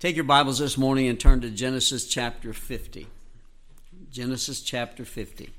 [0.00, 3.06] Take your Bibles this morning and turn to Genesis chapter 50.
[4.10, 5.50] Genesis chapter 50.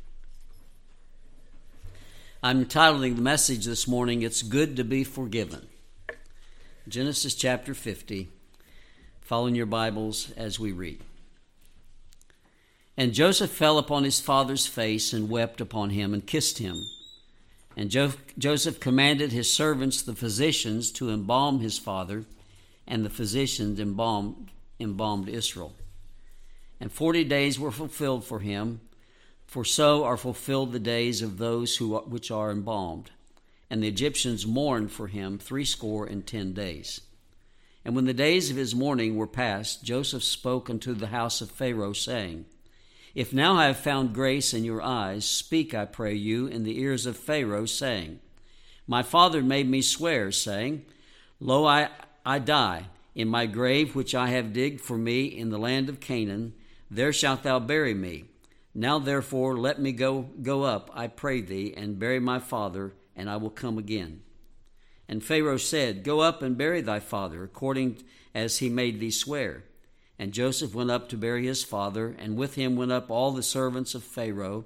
[2.43, 5.67] I'm titling the message this morning, It's Good to Be Forgiven.
[6.87, 8.29] Genesis chapter 50.
[9.21, 11.02] Following your Bibles as we read.
[12.95, 16.86] And Joseph fell upon his father's face and wept upon him and kissed him.
[17.75, 22.25] And jo- Joseph commanded his servants, the physicians, to embalm his father
[22.88, 25.73] and the physicians embalmed, embalmed Israel.
[26.79, 28.82] And forty days were fulfilled for him,
[29.46, 33.11] for so are fulfilled the days of those who which are embalmed.
[33.69, 37.02] And the Egyptians mourned for him threescore and ten days.
[37.86, 41.52] And when the days of his mourning were past, Joseph spoke unto the house of
[41.52, 42.45] Pharaoh, saying,
[43.13, 46.80] If now I have found grace in your eyes, speak, I pray you, in the
[46.80, 48.19] ears of Pharaoh, saying,
[48.88, 50.83] My father made me swear, saying,
[51.39, 51.89] Lo, I,
[52.25, 56.00] I die, in my grave which I have digged for me in the land of
[56.00, 56.53] Canaan,
[56.89, 58.25] there shalt thou bury me.
[58.73, 63.30] Now therefore let me go go up, I pray thee, and bury my father, and
[63.30, 64.22] I will come again.
[65.08, 69.64] And Pharaoh said, Go up and bury thy father, according as he made thee swear.
[70.17, 73.44] And Joseph went up to bury his father, and with him went up all the
[73.44, 74.66] servants of Pharaoh,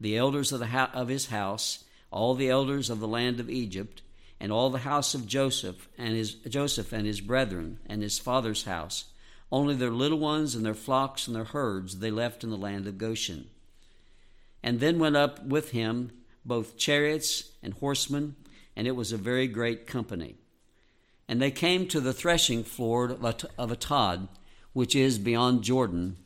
[0.00, 4.02] the elders of, the of his house, all the elders of the land of Egypt,
[4.40, 8.64] and all the house of Joseph and his Joseph and his brethren and his father's
[8.64, 9.06] house.
[9.50, 12.86] Only their little ones and their flocks and their herds they left in the land
[12.86, 13.48] of Goshen.
[14.62, 16.10] And then went up with him
[16.44, 18.36] both chariots and horsemen,
[18.74, 20.36] and it was a very great company.
[21.28, 24.28] And they came to the threshing floor of Atad,
[24.72, 26.16] which is beyond Jordan,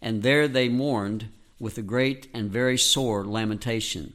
[0.00, 4.14] and there they mourned with a great and very sore lamentation.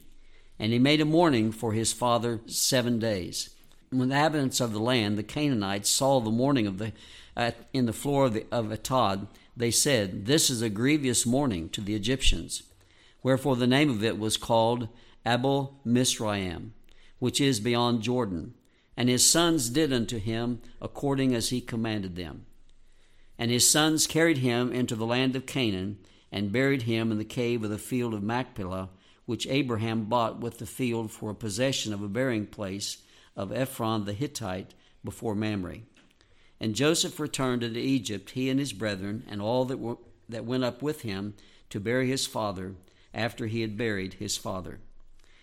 [0.60, 3.50] And he made a mourning for his father seven days.
[3.90, 6.94] When the inhabitants of the land, the Canaanites, saw the mourning of the,
[7.36, 11.70] uh, in the floor of, the, of Atad, they said, This is a grievous mourning
[11.70, 12.64] to the Egyptians.
[13.22, 14.90] Wherefore the name of it was called
[15.26, 16.74] Abel Mizraim,
[17.20, 18.54] which is beyond Jordan.
[18.98, 22.46] And his sons did unto him according as he commanded them.
[23.38, 25.98] And his sons carried him into the land of Canaan,
[26.32, 28.90] and buried him in the cave of the field of Machpelah,
[29.26, 32.98] which Abraham bought with the field for a possession of a burying place
[33.36, 34.74] of Ephron the Hittite
[35.04, 35.80] before Mamre.
[36.60, 39.98] And Joseph returned into Egypt, he and his brethren, and all that, were,
[40.30, 41.34] that went up with him
[41.70, 42.76] to bury his father
[43.14, 44.80] after he had buried his father.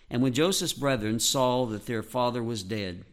[0.09, 3.05] And when Joseph's brethren saw that their father was dead,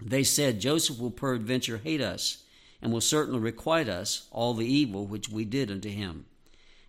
[0.00, 2.44] they said, Joseph will peradventure hate us,
[2.80, 6.26] and will certainly requite us all the evil which we did unto him.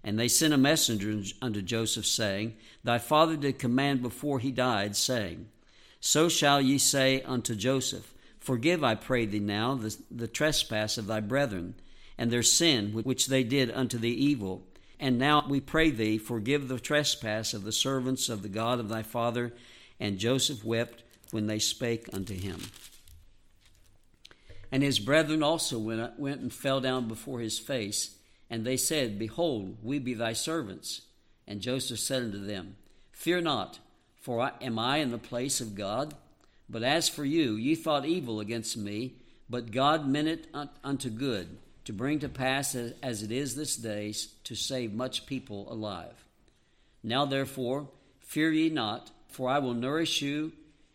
[0.05, 4.95] And they sent a messenger unto Joseph, saying, Thy father did command before he died,
[4.95, 5.47] saying,
[5.99, 11.07] So shall ye say unto Joseph, Forgive, I pray thee now, the, the trespass of
[11.07, 11.73] thy brethren,
[12.19, 14.67] and their sin which they did unto thee evil.
[14.99, 18.89] And now we pray thee, forgive the trespass of the servants of the God of
[18.89, 19.53] thy father.
[19.99, 21.01] And Joseph wept
[21.31, 22.61] when they spake unto him.
[24.71, 28.14] And his brethren also went, went and fell down before his face
[28.49, 31.01] and they said, Behold, we be thy servants.
[31.47, 32.75] And Joseph said unto them,
[33.11, 33.79] Fear not,
[34.19, 36.13] for I, am I in the place of God?
[36.69, 39.13] But as for you, ye thought evil against me,
[39.49, 40.47] but God meant it
[40.83, 44.13] unto good, to bring to pass as, as it is this day,
[44.43, 46.25] to save much people alive.
[47.03, 47.87] Now therefore,
[48.19, 50.53] fear ye not, for I will nourish you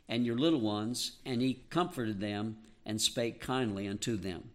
[0.08, 1.12] and your little ones.
[1.24, 4.50] And he comforted them and spake kindly unto them.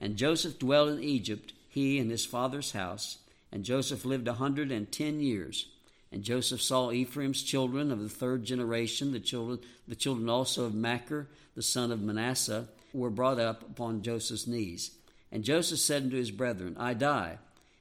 [0.00, 3.18] And Joseph dwelt in Egypt he and his father's house.
[3.52, 5.68] And Joseph lived a hundred and ten years.
[6.10, 10.74] And Joseph saw Ephraim's children of the third generation, the children, the children also of
[10.74, 14.92] Machir, the son of Manasseh, were brought up upon Joseph's knees.
[15.30, 17.36] And Joseph said unto his brethren, I die,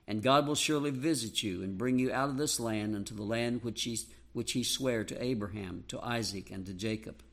[0.10, 3.24] and God will surely visit you and bring you out of this land unto the
[3.24, 3.98] land which he,
[4.34, 7.24] which he sware to Abraham, to Isaac, and to Jacob.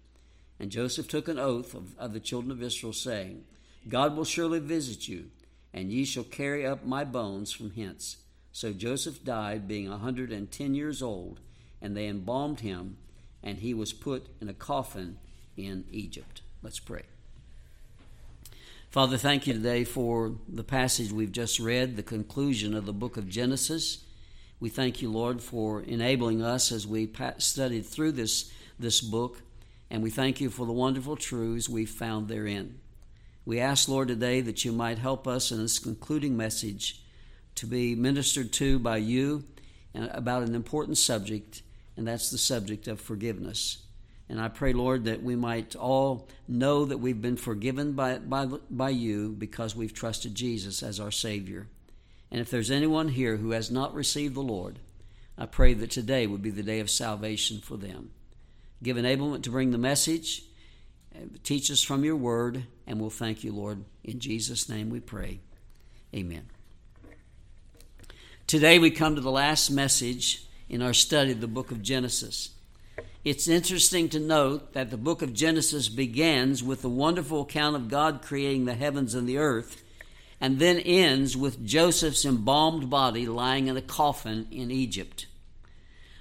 [0.60, 3.42] And Joseph took an oath of, of the children of Israel, saying,
[3.88, 5.30] God will surely visit you
[5.72, 8.18] and ye shall carry up my bones from hence.
[8.52, 11.40] So Joseph died, being a hundred and ten years old,
[11.80, 12.98] and they embalmed him,
[13.42, 15.18] and he was put in a coffin
[15.56, 16.42] in Egypt.
[16.62, 17.02] Let's pray.
[18.90, 23.16] Father, thank you today for the passage we've just read, the conclusion of the book
[23.16, 24.04] of Genesis.
[24.60, 29.40] We thank you, Lord, for enabling us as we studied through this, this book,
[29.90, 32.80] and we thank you for the wonderful truths we found therein.
[33.44, 37.02] We ask, Lord, today that you might help us in this concluding message
[37.56, 39.44] to be ministered to by you
[39.94, 41.62] about an important subject,
[41.96, 43.78] and that's the subject of forgiveness.
[44.28, 48.46] And I pray, Lord, that we might all know that we've been forgiven by, by,
[48.70, 51.66] by you because we've trusted Jesus as our Savior.
[52.30, 54.78] And if there's anyone here who has not received the Lord,
[55.36, 58.12] I pray that today would be the day of salvation for them.
[58.82, 60.44] Give enablement to bring the message,
[61.42, 63.84] teach us from your word, and we'll thank you, Lord.
[64.04, 65.40] In Jesus' name we pray.
[66.14, 66.44] Amen.
[68.46, 72.50] Today we come to the last message in our study of the book of Genesis.
[73.24, 77.88] It's interesting to note that the book of Genesis begins with the wonderful account of
[77.88, 79.82] God creating the heavens and the earth,
[80.38, 85.26] and then ends with Joseph's embalmed body lying in a coffin in Egypt.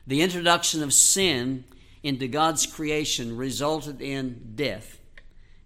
[0.08, 1.66] The introduction of sin
[2.02, 5.00] into God's creation resulted in death.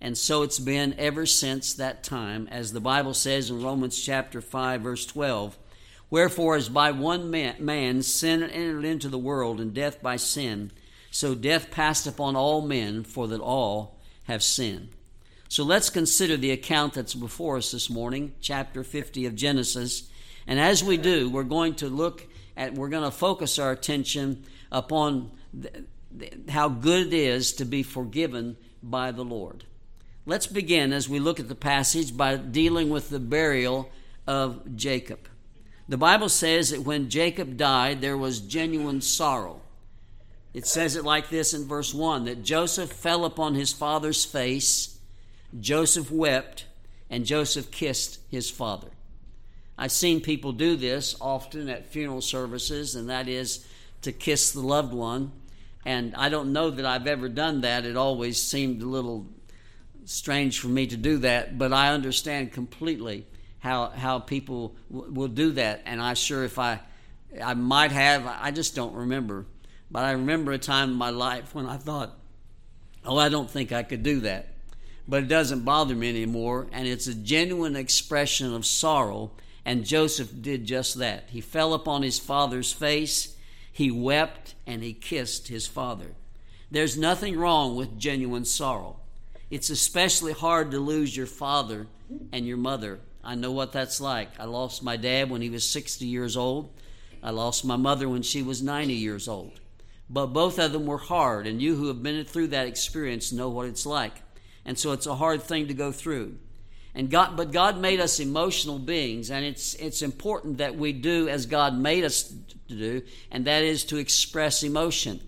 [0.02, 4.42] And so it's been ever since that time, as the Bible says in Romans chapter
[4.42, 5.58] 5, verse 12.
[6.10, 10.72] Wherefore, as by one man, sin entered into the world, and death by sin,
[11.10, 14.90] so death passed upon all men, for that all have sinned.
[15.48, 20.10] So let's consider the account that's before us this morning, chapter 50 of Genesis.
[20.48, 22.28] And as we do, we're going to look
[22.58, 27.66] at, we're going to focus our attention upon the, the, how good it is to
[27.66, 29.64] be forgiven by the Lord.
[30.28, 33.92] Let's begin as we look at the passage by dealing with the burial
[34.26, 35.28] of Jacob.
[35.88, 39.62] The Bible says that when Jacob died, there was genuine sorrow.
[40.52, 44.98] It says it like this in verse 1 that Joseph fell upon his father's face,
[45.60, 46.66] Joseph wept,
[47.08, 48.90] and Joseph kissed his father.
[49.78, 53.64] I've seen people do this often at funeral services, and that is
[54.02, 55.34] to kiss the loved one.
[55.86, 57.86] And I don't know that I've ever done that.
[57.86, 59.28] It always seemed a little
[60.06, 63.26] strange for me to do that, but I understand completely
[63.60, 65.82] how how people w- will do that.
[65.86, 66.80] And I sure if I
[67.44, 69.46] I might have, I just don't remember.
[69.92, 72.18] But I remember a time in my life when I thought,
[73.04, 74.50] oh, I don't think I could do that.
[75.08, 79.32] But it doesn't bother me anymore, and it's a genuine expression of sorrow.
[79.64, 81.30] And Joseph did just that.
[81.30, 83.36] He fell upon his father's face,
[83.72, 86.16] he wept, and he kissed his father.
[86.72, 89.00] There's nothing wrong with genuine sorrow.
[89.50, 91.88] It's especially hard to lose your father
[92.32, 93.00] and your mother.
[93.24, 94.30] I know what that's like.
[94.40, 96.70] I lost my dad when he was 60 years old.
[97.24, 99.60] I lost my mother when she was 90 years old.
[100.10, 103.50] But both of them were hard, and you who have been through that experience know
[103.50, 104.22] what it's like.
[104.64, 106.36] And so it's a hard thing to go through.
[106.94, 111.28] And God, but God made us emotional beings, and it's it's important that we do
[111.28, 113.02] as God made us to do,
[113.32, 115.20] and that is to express emotion.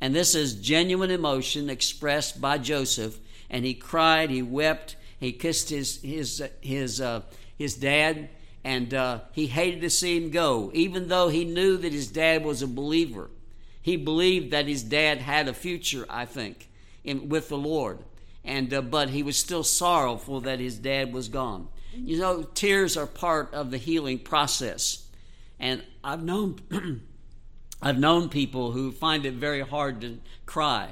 [0.00, 3.18] And this is genuine emotion expressed by Joseph,
[3.50, 7.22] and he cried, he wept, he kissed his his his uh,
[7.56, 8.28] his dad,
[8.64, 12.44] and uh, he hated to see him go, even though he knew that his dad
[12.44, 13.30] was a believer.
[13.86, 16.68] He believed that his dad had a future, I think,
[17.04, 18.00] in, with the Lord.
[18.44, 21.68] And, uh, but he was still sorrowful that his dad was gone.
[21.94, 25.06] You know, tears are part of the healing process.
[25.60, 26.58] And I've known,
[27.82, 30.90] I've known people who find it very hard to cry,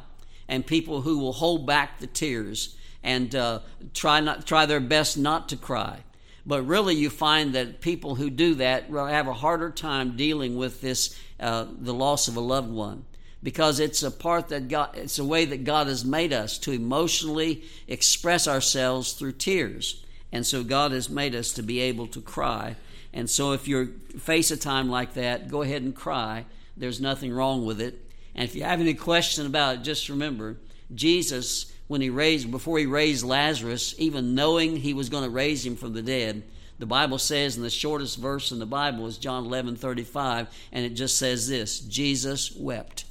[0.49, 3.61] and people who will hold back the tears and uh,
[3.93, 6.00] try not try their best not to cry.
[6.46, 10.82] But really, you find that people who do that have a harder time dealing with
[10.82, 13.05] this, uh, the loss of a loved one,
[13.43, 16.73] because it's a part that God, it's a way that God has made us to
[16.73, 20.05] emotionally express ourselves through tears.
[20.32, 22.76] And so God has made us to be able to cry.
[23.12, 26.45] And so if you face a time like that, go ahead and cry.
[26.76, 28.03] There's nothing wrong with it.
[28.35, 30.57] And if you have any question about it, just remember
[30.95, 35.64] Jesus when he raised, before he raised Lazarus, even knowing he was going to raise
[35.64, 36.43] him from the dead,
[36.79, 40.85] the Bible says in the shortest verse in the Bible is John 11 35, and
[40.85, 43.05] it just says this Jesus wept.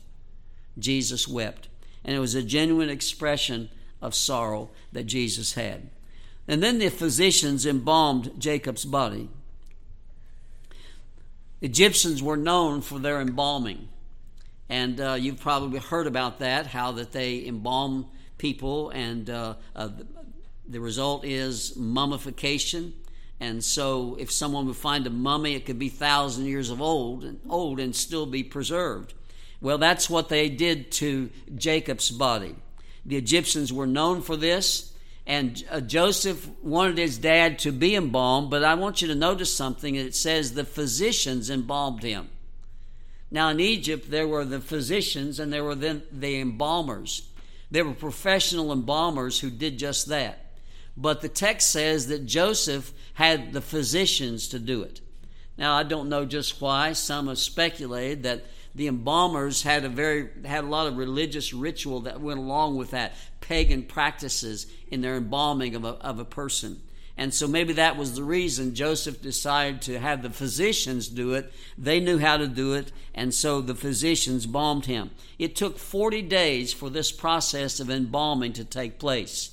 [0.77, 1.69] Jesus wept.
[2.03, 3.69] And it was a genuine expression
[4.01, 5.89] of sorrow that Jesus had.
[6.47, 9.29] And then the physicians embalmed Jacob's body.
[11.61, 13.87] Egyptians were known for their embalming.
[14.73, 18.07] And uh, you've probably heard about that, how that they embalm
[18.39, 19.89] people, and uh, uh,
[20.67, 22.95] the result is mummification.
[23.39, 27.23] And so, if someone would find a mummy, it could be thousand years of old
[27.23, 29.13] and old and still be preserved.
[29.61, 32.55] Well, that's what they did to Jacob's body.
[33.05, 34.91] The Egyptians were known for this,
[35.27, 38.49] and uh, Joseph wanted his dad to be embalmed.
[38.49, 39.93] But I want you to notice something.
[39.93, 42.29] It says the physicians embalmed him.
[43.33, 47.27] Now, in Egypt, there were the physicians and there were then the embalmers.
[47.71, 50.45] There were professional embalmers who did just that.
[50.95, 55.01] But the text says that Joseph had the physicians to do it.
[55.57, 56.93] Now, I don't know just why.
[56.93, 62.01] Some have speculated that the embalmers had a very had a lot of religious ritual
[62.01, 66.82] that went along with that pagan practices in their embalming of a, of a person
[67.15, 71.53] and so maybe that was the reason Joseph decided to have the physicians do it.
[71.77, 75.11] They knew how to do it, and so the physicians balmed him.
[75.37, 79.51] It took 40 days for this process of embalming to take place.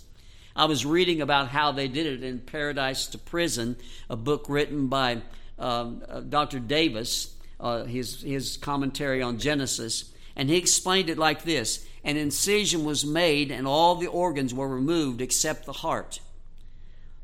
[0.56, 3.76] I was reading about how they did it in Paradise to Prison,
[4.08, 5.22] a book written by
[5.58, 6.60] um, uh, Dr.
[6.60, 12.84] Davis, uh, his, his commentary on Genesis, and he explained it like this An incision
[12.84, 16.20] was made, and all the organs were removed except the heart.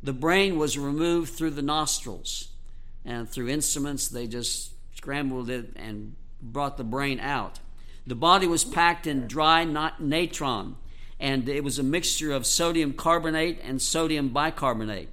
[0.02, 2.48] The brain was removed through the nostrils,
[3.04, 7.60] and through instruments, they just scrambled it and brought the brain out.
[8.06, 9.64] The body was packed in dry
[9.98, 10.76] natron,
[11.18, 15.08] and it was a mixture of sodium carbonate and sodium bicarbonate.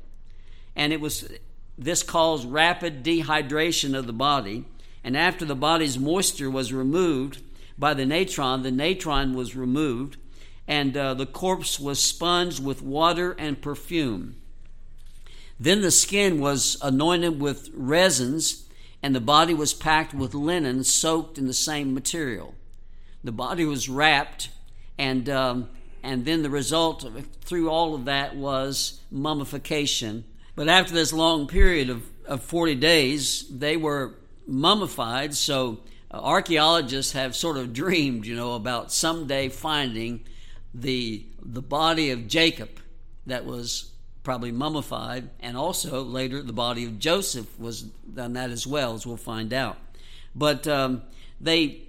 [0.76, 1.30] And it was
[1.78, 4.66] this caused rapid dehydration of the body.
[5.04, 7.42] And after the body's moisture was removed
[7.78, 10.18] by the natron, the natron was removed,
[10.68, 14.36] and uh, the corpse was sponged with water and perfume.
[15.64, 18.66] Then the skin was anointed with resins,
[19.02, 22.54] and the body was packed with linen soaked in the same material.
[23.24, 24.50] The body was wrapped,
[24.98, 25.70] and um,
[26.04, 30.26] and then the result of, through all of that was mummification.
[30.54, 34.16] But after this long period of, of 40 days, they were
[34.46, 35.34] mummified.
[35.34, 35.80] So
[36.12, 40.26] uh, archaeologists have sort of dreamed, you know, about someday finding
[40.74, 42.82] the the body of Jacob
[43.28, 43.93] that was
[44.24, 49.06] probably mummified, and also later the body of Joseph was done that as well, as
[49.06, 49.78] we'll find out.
[50.36, 51.04] But um,
[51.40, 51.82] they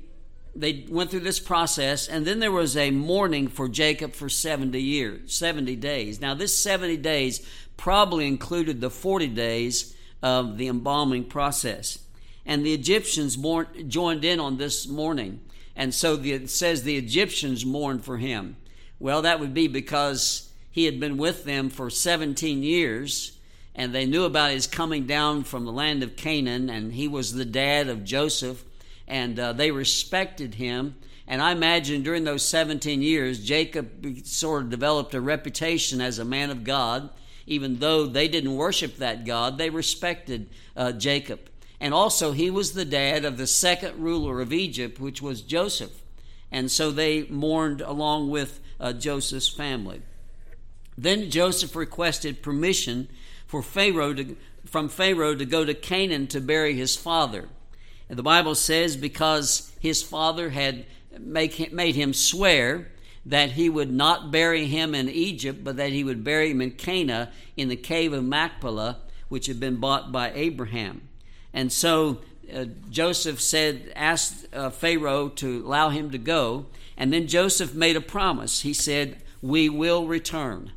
[0.56, 4.80] they went through this process, and then there was a mourning for Jacob for 70
[4.80, 6.20] years, 70 days.
[6.20, 7.44] Now, this 70 days
[7.76, 11.98] probably included the 40 days of the embalming process.
[12.46, 15.40] And the Egyptians mourned joined in on this mourning.
[15.74, 18.56] And so the, it says the Egyptians mourned for him.
[19.00, 23.38] Well, that would be because he had been with them for 17 years,
[23.76, 27.32] and they knew about his coming down from the land of Canaan, and he was
[27.32, 28.64] the dad of Joseph,
[29.06, 30.96] and uh, they respected him.
[31.28, 36.24] And I imagine during those 17 years, Jacob sort of developed a reputation as a
[36.24, 37.08] man of God.
[37.46, 41.38] Even though they didn't worship that God, they respected uh, Jacob.
[41.78, 46.02] And also, he was the dad of the second ruler of Egypt, which was Joseph.
[46.50, 50.02] And so they mourned along with uh, Joseph's family.
[50.96, 53.08] Then Joseph requested permission
[53.46, 57.48] for Pharaoh to, from Pharaoh to go to Canaan to bury his father.
[58.08, 60.84] And the Bible says because his father had
[61.18, 62.90] make, made him swear
[63.26, 66.72] that he would not bury him in Egypt, but that he would bury him in
[66.72, 68.98] Canaan in the cave of Machpelah,
[69.28, 71.08] which had been bought by Abraham.
[71.52, 72.20] And so
[72.52, 76.66] uh, Joseph said, asked uh, Pharaoh to allow him to go.
[76.96, 78.60] And then Joseph made a promise.
[78.60, 80.72] He said, We will return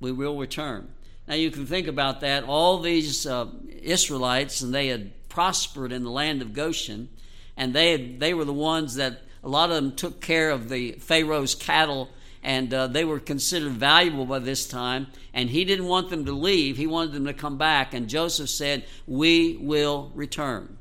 [0.00, 0.88] we will return.
[1.26, 2.44] Now you can think about that.
[2.44, 3.48] All these uh,
[3.82, 7.08] Israelites, and they had prospered in the land of Goshen,
[7.56, 10.68] and they had, they were the ones that a lot of them took care of
[10.68, 12.10] the Pharaoh's cattle,
[12.42, 15.08] and uh, they were considered valuable by this time.
[15.34, 17.92] And he didn't want them to leave; he wanted them to come back.
[17.94, 20.78] And Joseph said, "We will return.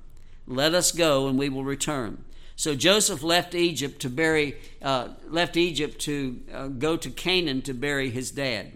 [0.47, 2.23] Let us go, and we will return."
[2.55, 7.73] So Joseph left Egypt to bury, uh, left Egypt to uh, go to Canaan to
[7.73, 8.71] bury his dad.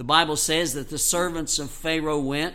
[0.00, 2.54] The Bible says that the servants of Pharaoh went,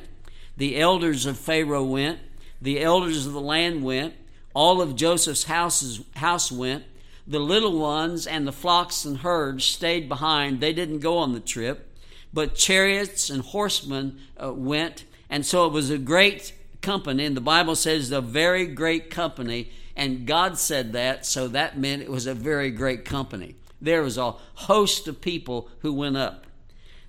[0.58, 2.18] the elders of Pharaoh went,
[2.60, 4.16] the elders of the land went,
[4.56, 6.86] all of Joseph's houses, house went,
[7.28, 10.60] the little ones and the flocks and herds stayed behind.
[10.60, 11.96] They didn't go on the trip,
[12.34, 15.04] but chariots and horsemen uh, went.
[15.30, 17.26] And so it was a great company.
[17.26, 19.70] And the Bible says a very great company.
[19.96, 23.56] And God said that, so that meant it was a very great company.
[23.80, 26.45] There was a host of people who went up.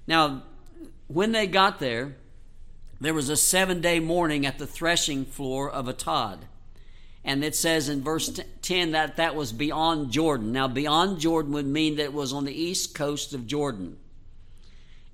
[0.07, 0.43] Now,
[1.09, 2.17] when they got there,
[3.01, 6.39] there was a seven day mourning at the threshing floor of Atad.
[7.25, 10.53] And it says in verse 10 that that was beyond Jordan.
[10.53, 13.97] Now, beyond Jordan would mean that it was on the east coast of Jordan.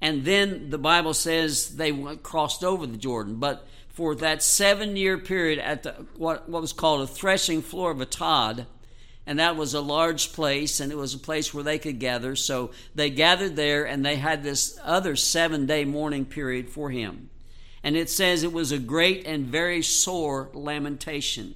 [0.02, 3.36] And then the Bible says they crossed over the Jordan.
[3.36, 7.90] But for that seven year period at the, what, what was called a threshing floor
[7.90, 8.66] of Atad,
[9.26, 12.34] and that was a large place and it was a place where they could gather.
[12.34, 17.30] So they gathered there and they had this other seven day mourning period for him.
[17.84, 21.54] And it says it was a great and very sore lamentation.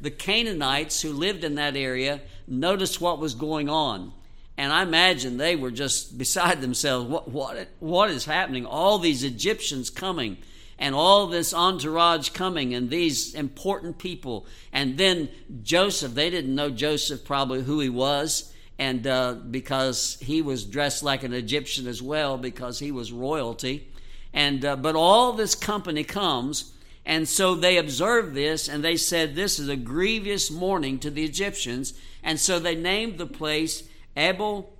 [0.00, 4.12] The canaanites who lived in that area noticed what was going on.
[4.58, 7.08] And i imagine they were just beside themselves.
[7.08, 8.66] What, what, what is happening?
[8.66, 10.38] All these egyptians coming
[10.82, 14.44] and all this entourage coming and these important people.
[14.72, 15.28] And then
[15.62, 18.52] Joseph, they didn't know Joseph probably who he was.
[18.80, 23.92] And uh, because he was dressed like an Egyptian as well, because he was royalty.
[24.32, 26.72] And uh, but all this company comes,
[27.06, 31.24] and so they observed this, and they said, "This is a grievous mourning to the
[31.24, 33.84] Egyptians." And so they named the place
[34.16, 34.72] Abel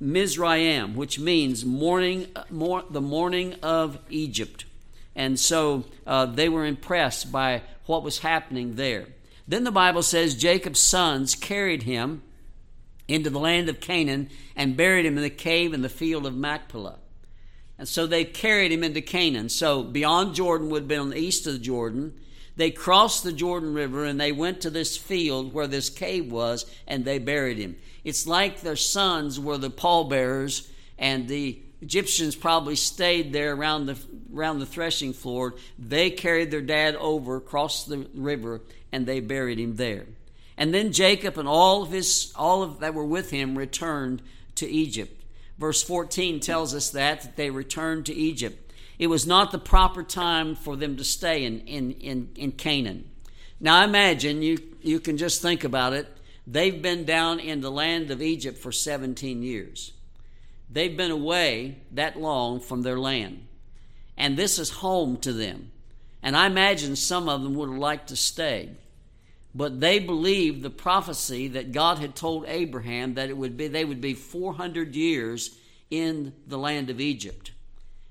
[0.00, 4.64] Mizraim, which means morning, more, the mourning of Egypt.
[5.16, 9.06] And so uh, they were impressed by what was happening there.
[9.46, 12.22] Then the Bible says Jacob's sons carried him
[13.06, 16.34] into the land of Canaan and buried him in the cave in the field of
[16.34, 16.98] Machpelah.
[17.78, 19.48] And so they carried him into Canaan.
[19.48, 22.14] So beyond Jordan would have been on the east of Jordan.
[22.56, 26.66] They crossed the Jordan River and they went to this field where this cave was
[26.86, 27.76] and they buried him.
[28.04, 33.98] It's like their sons were the pallbearers and the Egyptians probably stayed there around the
[34.34, 35.54] around the threshing floor.
[35.78, 40.06] They carried their dad over across the river and they buried him there.
[40.56, 44.22] And then Jacob and all of his all of that were with him returned
[44.54, 45.22] to Egypt.
[45.58, 48.72] Verse 14 tells us that, that they returned to Egypt.
[48.98, 53.10] It was not the proper time for them to stay in, in, in, in Canaan.
[53.60, 56.08] Now imagine you you can just think about it.
[56.46, 59.93] They've been down in the land of Egypt for 17 years.
[60.70, 63.46] They've been away that long from their land.
[64.16, 65.70] And this is home to them.
[66.22, 68.70] And I imagine some of them would have liked to stay.
[69.54, 73.84] But they believed the prophecy that God had told Abraham that it would be they
[73.84, 75.56] would be 400 years
[75.90, 77.52] in the land of Egypt.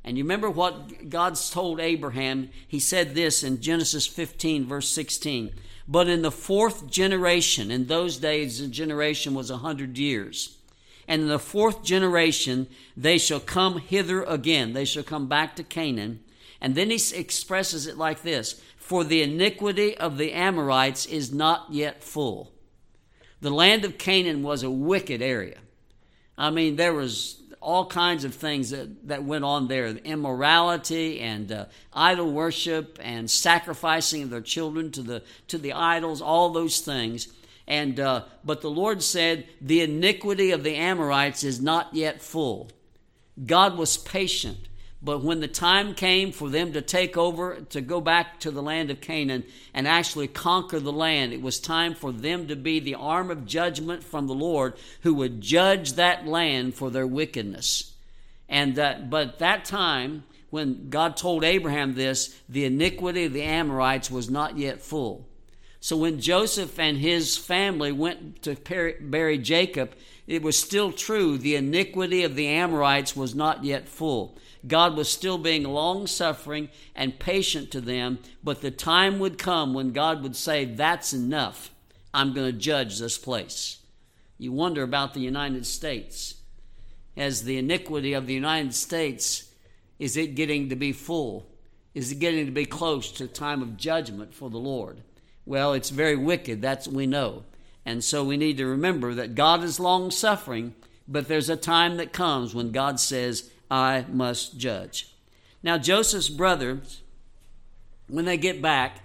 [0.06, 2.50] And you remember what God's told Abraham?
[2.68, 5.52] He said this in Genesis 15, verse 16.
[5.88, 10.58] But in the fourth generation, in those days, a generation was a hundred years.
[11.08, 14.74] And in the fourth generation, they shall come hither again.
[14.74, 16.22] They shall come back to Canaan.
[16.62, 21.68] And then he expresses it like this For the iniquity of the Amorites is not
[21.72, 22.52] yet full.
[23.42, 25.58] The land of Canaan was a wicked area.
[26.38, 31.52] I mean, there was all kinds of things that, that went on there immorality and
[31.52, 36.82] uh, idol worship and sacrificing of their children to the, to the idols, all those
[36.82, 37.28] things.
[37.68, 42.70] And, uh, but the Lord said, The iniquity of the Amorites is not yet full.
[43.46, 44.68] God was patient.
[45.04, 48.64] But when the time came for them to take over, to go back to the
[48.64, 52.80] land of Canaan and actually conquer the land, it was time for them to be
[52.80, 57.94] the arm of judgment from the Lord who would judge that land for their wickedness.
[58.48, 64.10] And that, but that time, when God told Abraham this, the iniquity of the Amorites
[64.10, 65.28] was not yet full.
[65.84, 68.56] So when Joseph and his family went to
[69.02, 69.92] bury Jacob,
[70.26, 71.38] it was still true.
[71.38, 74.38] The iniquity of the Amorites was not yet full.
[74.66, 79.74] God was still being long suffering and patient to them, but the time would come
[79.74, 81.70] when God would say, That's enough.
[82.14, 83.80] I'm going to judge this place.
[84.38, 86.36] You wonder about the United States.
[87.18, 89.52] As the iniquity of the United States,
[90.00, 91.46] is it getting to be full?
[91.94, 95.02] Is it getting to be close to the time of judgment for the Lord?
[95.46, 97.44] Well, it's very wicked, that's we know.
[97.86, 100.74] And so we need to remember that God is long suffering,
[101.08, 105.14] but there's a time that comes when God says, I must judge.
[105.62, 107.02] Now, Joseph's brothers,
[108.08, 109.00] when they get back,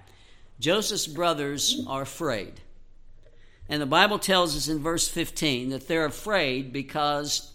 [0.61, 2.61] Joseph's brothers are afraid.
[3.69, 7.53] And the Bible tells us in verse 15 that they're afraid because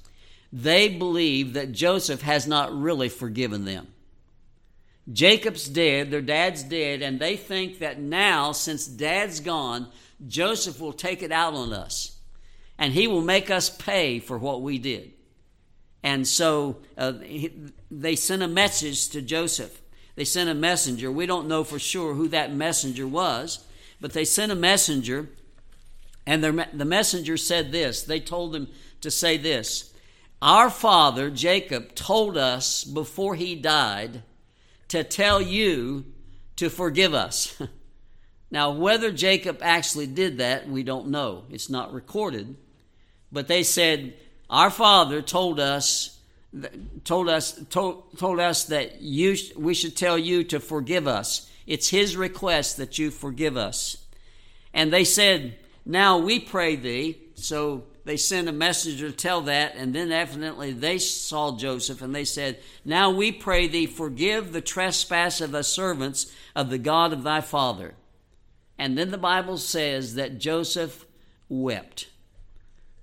[0.51, 3.87] they believe that Joseph has not really forgiven them.
[5.11, 9.87] Jacob's dead, their dad's dead, and they think that now, since dad's gone,
[10.27, 12.13] Joseph will take it out on us
[12.77, 15.13] and he will make us pay for what we did.
[16.03, 17.13] And so uh,
[17.89, 19.81] they sent a message to Joseph.
[20.15, 21.11] They sent a messenger.
[21.11, 23.65] We don't know for sure who that messenger was,
[24.01, 25.29] but they sent a messenger,
[26.25, 28.03] and the messenger said this.
[28.03, 28.67] They told him
[29.01, 29.93] to say this
[30.41, 34.23] Our father, Jacob, told us before he died
[34.93, 36.05] to tell you
[36.55, 37.59] to forgive us.
[38.51, 41.45] now, whether Jacob actually did that, we don't know.
[41.49, 42.55] It's not recorded.
[43.31, 44.13] But they said,
[44.51, 46.19] our Father told us
[47.03, 51.49] told us told, told us that you we should tell you to forgive us.
[51.65, 53.97] It's his request that you forgive us.
[54.71, 59.75] And they said, "Now we pray thee." So they sent a messenger to tell that,
[59.75, 64.61] and then evidently they saw Joseph and they said, Now we pray thee, forgive the
[64.61, 67.93] trespass of the servants of the God of thy father.
[68.77, 71.05] And then the Bible says that Joseph
[71.47, 72.09] wept.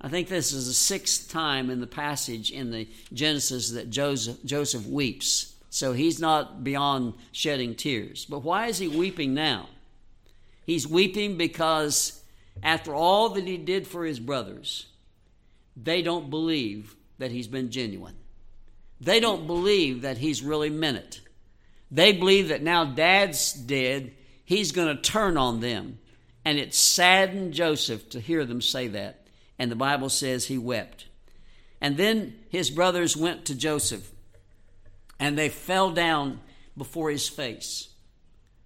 [0.01, 4.39] I think this is the sixth time in the passage in the Genesis that Joseph,
[4.45, 5.55] Joseph weeps.
[5.71, 8.25] So he's not beyond shedding tears.
[8.25, 9.69] But why is he weeping now?
[10.67, 12.23] He's weeping because
[12.63, 14.87] after all that he did for his brothers,
[15.83, 18.17] they don't believe that he's been genuine.
[19.01, 21.21] They don't believe that he's really meant it.
[21.91, 24.13] They believe that now dad's dead,
[24.45, 25.99] he's going to turn on them.
[26.45, 29.27] And it saddened Joseph to hear them say that.
[29.59, 31.07] And the Bible says he wept.
[31.81, 34.11] And then his brothers went to Joseph
[35.19, 36.41] and they fell down
[36.77, 37.89] before his face.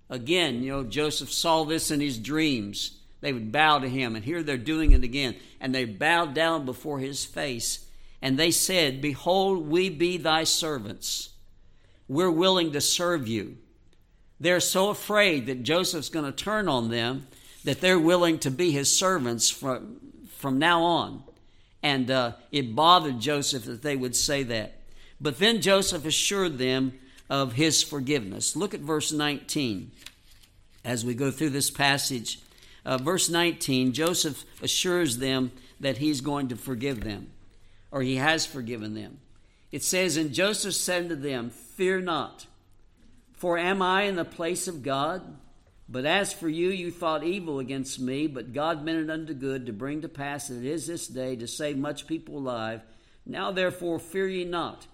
[0.08, 3.00] Again, you know, Joseph saw this in his dreams.
[3.24, 5.36] They would bow to him, and here they're doing it again.
[5.58, 7.86] And they bowed down before his face,
[8.20, 11.30] and they said, Behold, we be thy servants.
[12.06, 13.56] We're willing to serve you.
[14.38, 17.26] They're so afraid that Joseph's going to turn on them
[17.64, 21.22] that they're willing to be his servants from, from now on.
[21.82, 24.80] And uh, it bothered Joseph that they would say that.
[25.18, 26.98] But then Joseph assured them
[27.30, 28.54] of his forgiveness.
[28.54, 29.92] Look at verse 19
[30.84, 32.40] as we go through this passage.
[32.84, 37.30] Uh, verse 19 Joseph assures them that he's going to forgive them,
[37.90, 39.18] or he has forgiven them.
[39.72, 42.46] It says, And Joseph said to them, Fear not,
[43.32, 45.38] for am I in the place of God?
[45.88, 49.66] But as for you, you thought evil against me, but God meant it unto good
[49.66, 52.82] to bring to pass that it is this day to save much people alive.
[53.26, 54.86] Now therefore fear ye not.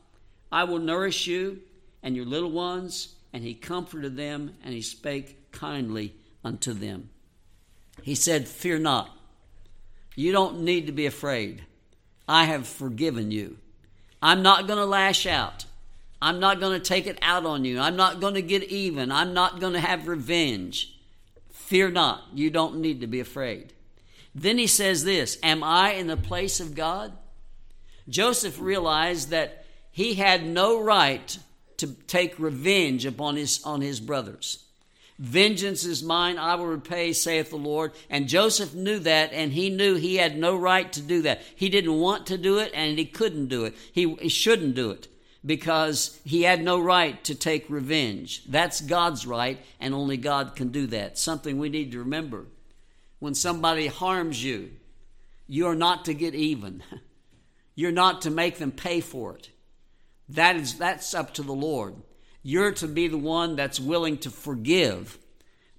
[0.51, 1.61] I will nourish you
[2.03, 3.15] and your little ones.
[3.33, 7.11] And he comforted them, and he spake kindly unto them.
[8.03, 9.17] He said, Fear not.
[10.17, 11.65] You don't need to be afraid.
[12.29, 13.59] I have forgiven you.
[14.23, 15.65] I'm not going to lash out.
[16.23, 17.81] I'm not going to take it out on you.
[17.81, 19.11] I'm not going to get even.
[19.11, 20.99] I'm not going to have revenge.
[21.51, 22.25] Fear not.
[22.35, 23.73] You don't need to be afraid.
[24.35, 27.13] Then he says this Am I in the place of God?
[28.09, 31.39] Joseph realized that he had no right
[31.79, 34.65] to take revenge upon his, on his brothers.
[35.21, 37.93] Vengeance is mine, I will repay, saith the Lord.
[38.09, 41.43] And Joseph knew that, and he knew he had no right to do that.
[41.55, 43.77] He didn't want to do it, and he couldn't do it.
[43.93, 45.09] He, he shouldn't do it
[45.45, 48.47] because he had no right to take revenge.
[48.47, 51.19] That's God's right, and only God can do that.
[51.19, 52.47] Something we need to remember.
[53.19, 54.71] When somebody harms you,
[55.47, 56.83] you are not to get even.
[57.75, 59.51] You're not to make them pay for it.
[60.31, 61.97] That is that's up to the Lord.
[62.43, 65.19] You're to be the one that's willing to forgive.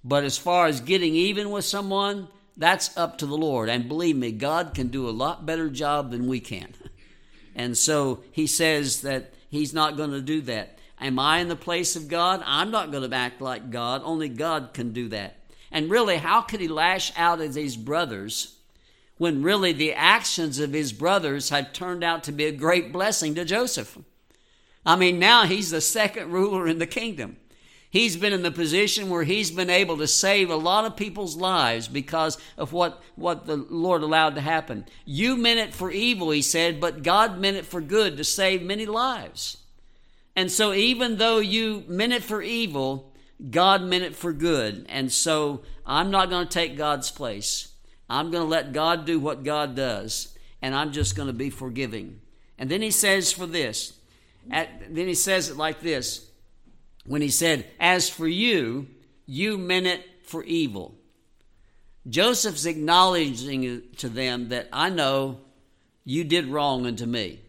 [0.04, 3.68] But as far as getting even with someone, that's up to the Lord.
[3.68, 6.74] And believe me, God can do a lot better job than we can.
[7.54, 10.78] And so he says that He's not going to do that.
[10.98, 12.42] Am I in the place of God?
[12.46, 14.00] I'm not going to act like God.
[14.02, 15.36] Only God can do that.
[15.70, 18.56] And really, how could he lash out at his brothers
[19.18, 23.34] when really the actions of his brothers had turned out to be a great blessing
[23.34, 23.98] to Joseph?
[24.84, 27.36] I mean, now he's the second ruler in the kingdom.
[27.92, 31.36] He's been in the position where he's been able to save a lot of people's
[31.36, 34.86] lives because of what, what the Lord allowed to happen.
[35.04, 38.62] You meant it for evil, he said, but God meant it for good to save
[38.62, 39.58] many lives.
[40.34, 43.12] And so, even though you meant it for evil,
[43.50, 44.86] God meant it for good.
[44.88, 47.72] And so, I'm not going to take God's place.
[48.08, 51.50] I'm going to let God do what God does, and I'm just going to be
[51.50, 52.20] forgiving.
[52.58, 53.92] And then he says for this,
[54.50, 56.26] at, then he says it like this
[57.06, 58.88] when he said, As for you,
[59.26, 60.94] you meant it for evil.
[62.08, 65.40] Joseph's acknowledging to them that I know
[66.04, 67.40] you did wrong unto me.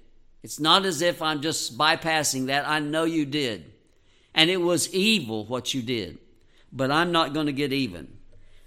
[0.44, 2.68] It's not as if I'm just bypassing that.
[2.68, 3.72] I know you did.
[4.36, 6.20] And it was evil what you did.
[6.72, 8.18] But I'm not going to get even.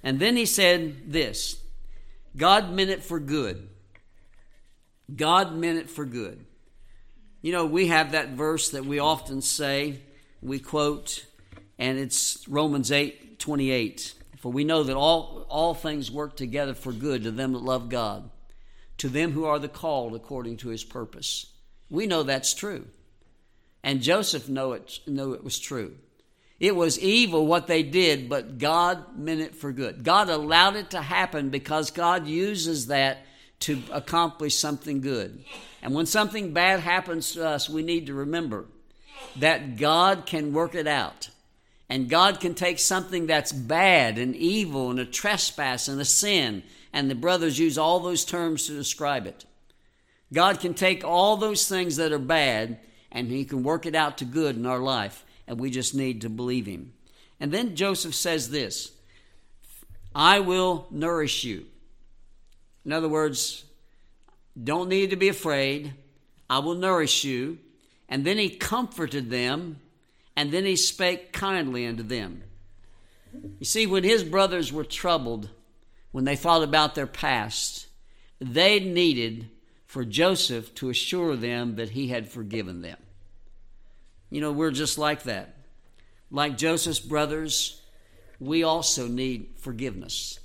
[0.03, 1.61] And then he said this
[2.37, 3.69] God meant it for good.
[5.15, 6.45] God meant it for good.
[7.47, 10.01] You know, we have that verse that we often say
[10.43, 11.27] we quote,
[11.79, 14.15] and it's Romans 8 28.
[14.39, 17.89] For we know that all, all things work together for good to them that love
[17.89, 18.31] God,
[18.99, 21.47] to them who are the called according to his purpose.
[21.89, 22.89] We know that's true.
[23.85, 25.95] And Joseph know it, knew it was true.
[26.59, 30.03] It was evil what they did, but God meant it for good.
[30.03, 33.19] God allowed it to happen because God uses that
[33.61, 35.45] to accomplish something good.
[35.83, 38.67] And when something bad happens to us, we need to remember
[39.37, 41.31] that God can work it out.
[41.89, 46.65] And God can take something that's bad and evil and a trespass and a sin,
[46.93, 49.45] and the brothers use all those terms to describe it.
[50.33, 52.81] God can take all those things that are bad
[53.13, 56.23] and He can work it out to good in our life, and we just need
[56.23, 56.93] to believe Him.
[57.39, 58.93] And then Joseph says this
[60.15, 61.67] I will nourish you.
[62.87, 63.65] In other words,
[64.63, 65.93] don't need to be afraid.
[66.49, 67.59] I will nourish you.
[68.09, 69.81] And then he comforted them
[70.37, 72.45] and then he spake kindly unto them.
[73.59, 75.51] You see, when his brothers were troubled,
[76.13, 77.89] when they thought about their past,
[78.41, 79.49] they needed
[79.87, 82.99] for Joseph to assure them that he had forgiven them.
[84.31, 85.57] You know, we're just like that.
[86.31, 87.83] Like Joseph's brothers,
[88.39, 90.39] we also need forgiveness.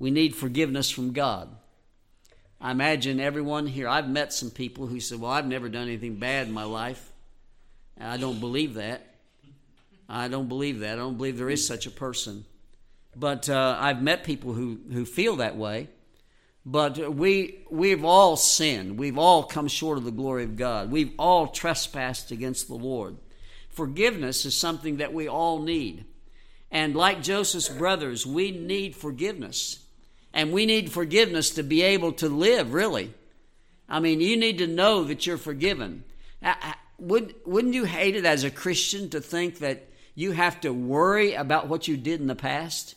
[0.00, 1.54] We need forgiveness from God.
[2.60, 6.16] I imagine everyone here, I've met some people who said, Well, I've never done anything
[6.16, 7.10] bad in my life.
[7.98, 9.06] I don't believe that.
[10.08, 10.94] I don't believe that.
[10.94, 12.44] I don't believe there is such a person.
[13.16, 15.88] But uh, I've met people who, who feel that way.
[16.66, 18.98] But we, we've all sinned.
[18.98, 20.90] We've all come short of the glory of God.
[20.90, 23.16] We've all trespassed against the Lord.
[23.70, 26.04] Forgiveness is something that we all need.
[26.70, 29.84] And like Joseph's brothers, we need forgiveness.
[30.32, 33.12] And we need forgiveness to be able to live, really.
[33.88, 36.04] I mean, you need to know that you're forgiven.
[36.98, 41.34] Would, wouldn't you hate it as a Christian to think that you have to worry
[41.34, 42.94] about what you did in the past?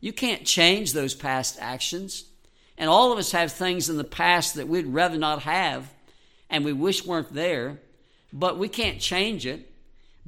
[0.00, 2.24] You can't change those past actions.
[2.76, 5.90] And all of us have things in the past that we'd rather not have
[6.50, 7.78] and we wish weren't there,
[8.32, 9.70] but we can't change it.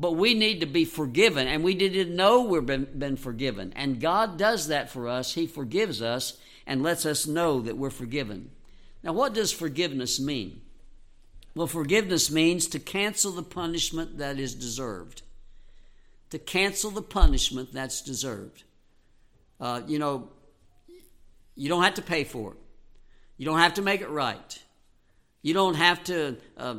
[0.01, 3.75] But we need to be forgiven, and we didn't know we've been, been forgiven.
[3.77, 5.35] And God does that for us.
[5.35, 8.51] He forgives us and lets us know that we're forgiven.
[9.03, 10.63] Now, what does forgiveness mean?
[11.55, 15.21] Well, forgiveness means to cancel the punishment that is deserved.
[16.31, 18.65] To cancel the punishment that's deserved.
[19.61, 20.31] Uh, you know,
[21.57, 22.59] you don't have to pay for it.
[23.37, 24.63] You don't have to make it right.
[25.43, 26.77] You don't have to uh,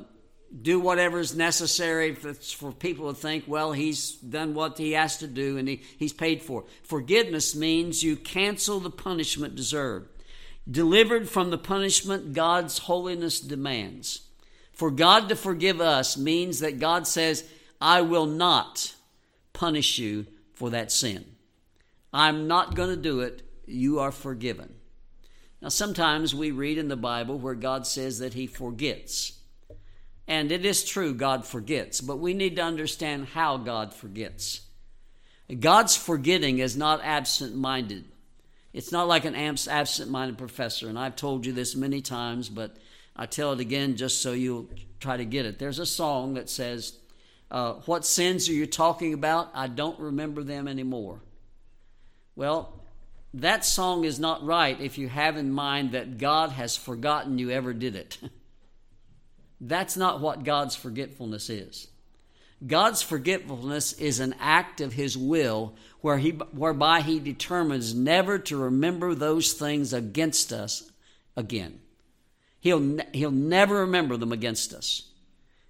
[0.62, 5.18] do whatever is necessary for, for, people to think, well, he's done what he has
[5.18, 6.66] to do and he, he's paid for.
[6.84, 10.10] Forgiveness means you cancel the punishment deserved.
[10.70, 14.22] Delivered from the punishment God's holiness demands.
[14.74, 17.44] For God to forgive us means that God says,
[17.80, 18.94] I will not
[19.54, 21.26] punish you for that sin.
[22.14, 24.74] I'm not going to do it you are forgiven.
[25.62, 29.34] Now, sometimes we read in the Bible where God says that He forgets.
[30.32, 34.62] And it is true, God forgets, but we need to understand how God forgets.
[35.60, 38.06] God's forgetting is not absent minded.
[38.72, 42.78] It's not like an absent minded professor, and I've told you this many times, but
[43.13, 44.70] I tell it again just so you'll
[45.02, 45.60] try to get it.
[45.60, 46.98] There's a song that says,
[47.52, 49.52] uh, What sins are you talking about?
[49.54, 51.20] I don't remember them anymore.
[52.38, 52.80] Well,
[53.34, 57.50] that song is not right if you have in mind that God has forgotten you
[57.50, 58.17] ever did it.
[59.62, 61.88] That's not what God's forgetfulness is.
[62.65, 68.58] God's forgetfulness is an act of His will where he, whereby He determines never to
[68.58, 70.91] remember those things against us
[71.38, 71.80] again.
[72.60, 75.04] He'll, he'll never remember them against us.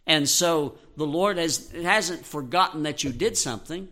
[0.08, 3.88] And so the Lord has, hasn't forgotten that you did something.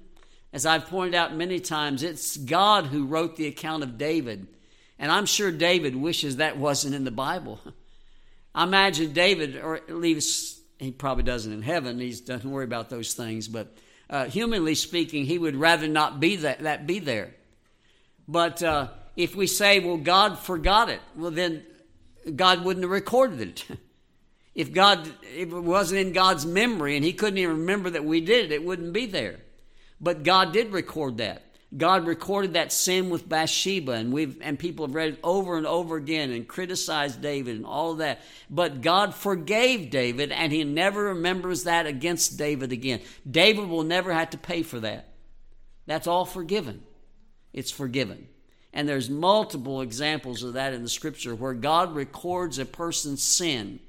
[0.52, 4.48] As I've pointed out many times, it's God who wrote the account of David.
[4.98, 7.60] And I'm sure David wishes that wasn't in the Bible.
[8.54, 12.90] I imagine David, or at least he probably doesn't in heaven, he doesn't worry about
[12.90, 13.76] those things, but
[14.10, 17.36] uh, humanly speaking, he would rather not be that, that be there.
[18.28, 21.64] But uh, if we say, well, God forgot it, well, then
[22.36, 23.66] God wouldn't have recorded it.
[24.56, 28.22] if God, if it wasn't in God's memory and he couldn't even remember that we
[28.22, 29.40] did it, it wouldn't be there.
[30.02, 31.44] But God did record that.
[31.76, 35.68] God recorded that sin with Bathsheba, and we've and people have read it over and
[35.68, 38.22] over again and criticized David and all of that.
[38.50, 43.02] But God forgave David, and He never remembers that against David again.
[43.30, 45.10] David will never have to pay for that.
[45.86, 46.82] That's all forgiven.
[47.54, 48.28] It's forgiven.
[48.74, 53.80] And there's multiple examples of that in the scripture where God records a person's sin.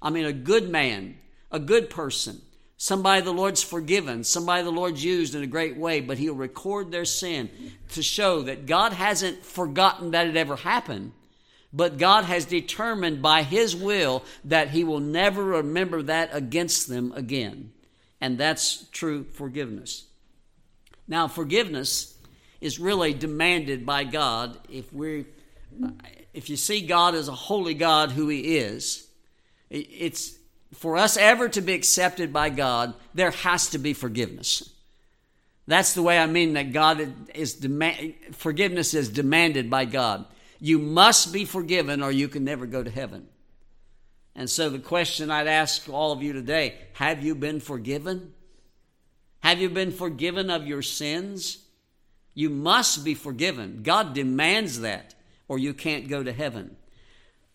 [0.00, 1.18] I mean, a good man,
[1.50, 2.40] a good person
[2.82, 6.90] somebody the Lord's forgiven, somebody the Lord's used in a great way, but He'll record
[6.90, 7.50] their sin
[7.90, 11.12] to show that God hasn't forgotten that it ever happened,
[11.74, 17.12] but God has determined by His will that He will never remember that against them
[17.14, 17.70] again.
[18.18, 20.06] And that's true forgiveness.
[21.06, 22.16] Now, forgiveness
[22.62, 25.26] is really demanded by God if we
[26.32, 29.06] if you see God as a holy God who he is
[29.70, 30.34] it's
[30.80, 34.72] for us ever to be accepted by God, there has to be forgiveness.
[35.66, 40.24] That's the way I mean that God is demand, forgiveness is demanded by God.
[40.58, 43.28] You must be forgiven or you can never go to heaven.
[44.34, 48.32] And so the question I'd ask all of you today, have you been forgiven?
[49.40, 51.58] Have you been forgiven of your sins?
[52.32, 53.80] You must be forgiven.
[53.82, 55.14] God demands that
[55.46, 56.78] or you can't go to heaven.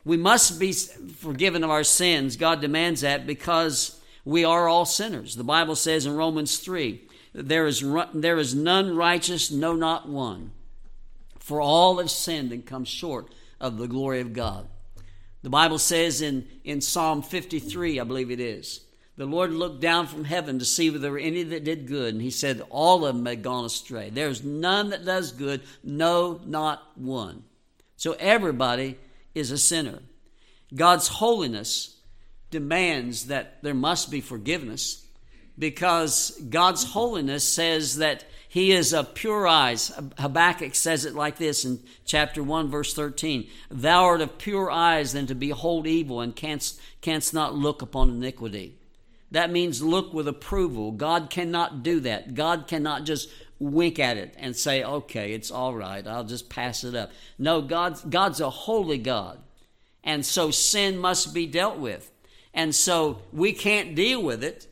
[0.06, 2.38] We must be forgiven of our sins.
[2.38, 5.36] God demands that because We are all sinners.
[5.36, 7.02] The Bible says in Romans 3
[7.34, 10.52] there is, there is none righteous, no, not one.
[11.38, 14.68] For all have sinned and come short of the glory of God.
[15.44, 18.82] The Bible says in, in Psalm 53, I believe it is,
[19.16, 22.14] the Lord looked down from heaven to see if there were any that did good,
[22.14, 24.10] and he said, All of them had gone astray.
[24.10, 27.44] There's none that does good, no, not one.
[27.96, 28.98] So everybody
[29.36, 30.00] is a sinner.
[30.74, 32.00] God's holiness
[32.50, 35.06] demands that there must be forgiveness
[35.60, 39.92] because God's holiness says that he is of pure eyes.
[40.18, 45.14] Habakkuk says it like this in chapter 1, verse 13 Thou art of pure eyes
[45.14, 48.78] than to behold evil, and canst, canst not look upon iniquity.
[49.32, 50.94] That means look with approval.
[50.94, 52.36] God cannot do that.
[52.36, 56.84] God cannot just wink at it and say, okay, it's all right, I'll just pass
[56.84, 57.12] it up.
[57.38, 59.40] No, God's, God's a holy God.
[60.04, 62.12] And so sin must be dealt with.
[62.54, 64.68] And so we can't deal with it.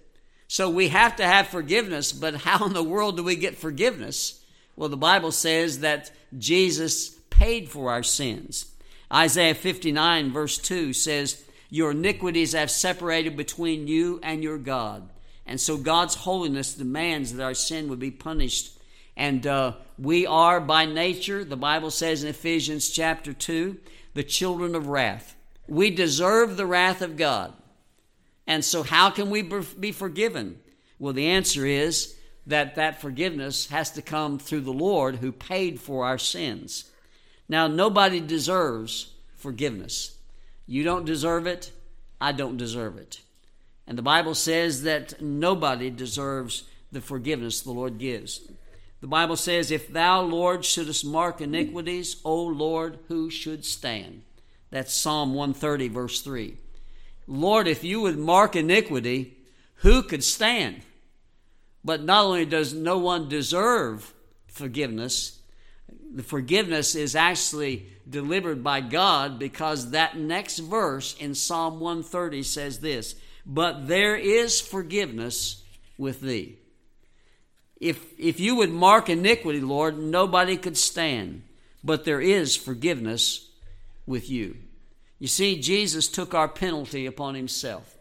[0.47, 4.43] So we have to have forgiveness, but how in the world do we get forgiveness?
[4.75, 8.71] Well, the Bible says that Jesus paid for our sins.
[9.11, 11.43] Isaiah 59, verse 2 says,
[11.73, 15.09] your iniquities have separated between you and your God.
[15.47, 18.72] And so God's holiness demands that our sin would be punished.
[19.15, 23.77] And uh, we are by nature, the Bible says in Ephesians chapter 2,
[24.13, 25.35] the children of wrath.
[25.67, 27.53] We deserve the wrath of God.
[28.45, 30.59] And so, how can we be forgiven?
[30.99, 35.79] Well, the answer is that that forgiveness has to come through the Lord who paid
[35.79, 36.91] for our sins.
[37.47, 40.17] Now, nobody deserves forgiveness.
[40.65, 41.71] You don't deserve it.
[42.19, 43.21] I don't deserve it.
[43.87, 48.41] And the Bible says that nobody deserves the forgiveness the Lord gives.
[49.03, 54.21] The Bible says, If thou, Lord, shouldest mark iniquities, O Lord, who should stand?
[54.69, 56.55] That's Psalm 130, verse 3.
[57.27, 59.35] Lord, if you would mark iniquity,
[59.79, 60.83] who could stand?
[61.83, 64.13] But not only does no one deserve
[64.47, 65.37] forgiveness,
[66.15, 72.79] the forgiveness is actually delivered by God because that next verse in Psalm 130 says
[72.79, 75.61] this But there is forgiveness
[75.97, 76.59] with thee.
[77.83, 81.43] If, if you would mark iniquity, Lord, nobody could stand,
[81.83, 83.49] but there is forgiveness
[84.05, 84.55] with you.
[85.19, 87.97] You see, Jesus took our penalty upon himself.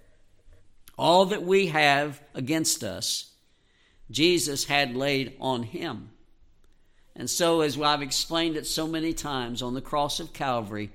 [0.96, 3.32] All that we have against us,
[4.08, 6.10] Jesus had laid on him.
[7.16, 10.90] And so, as I've explained it so many times on the cross of Calvary,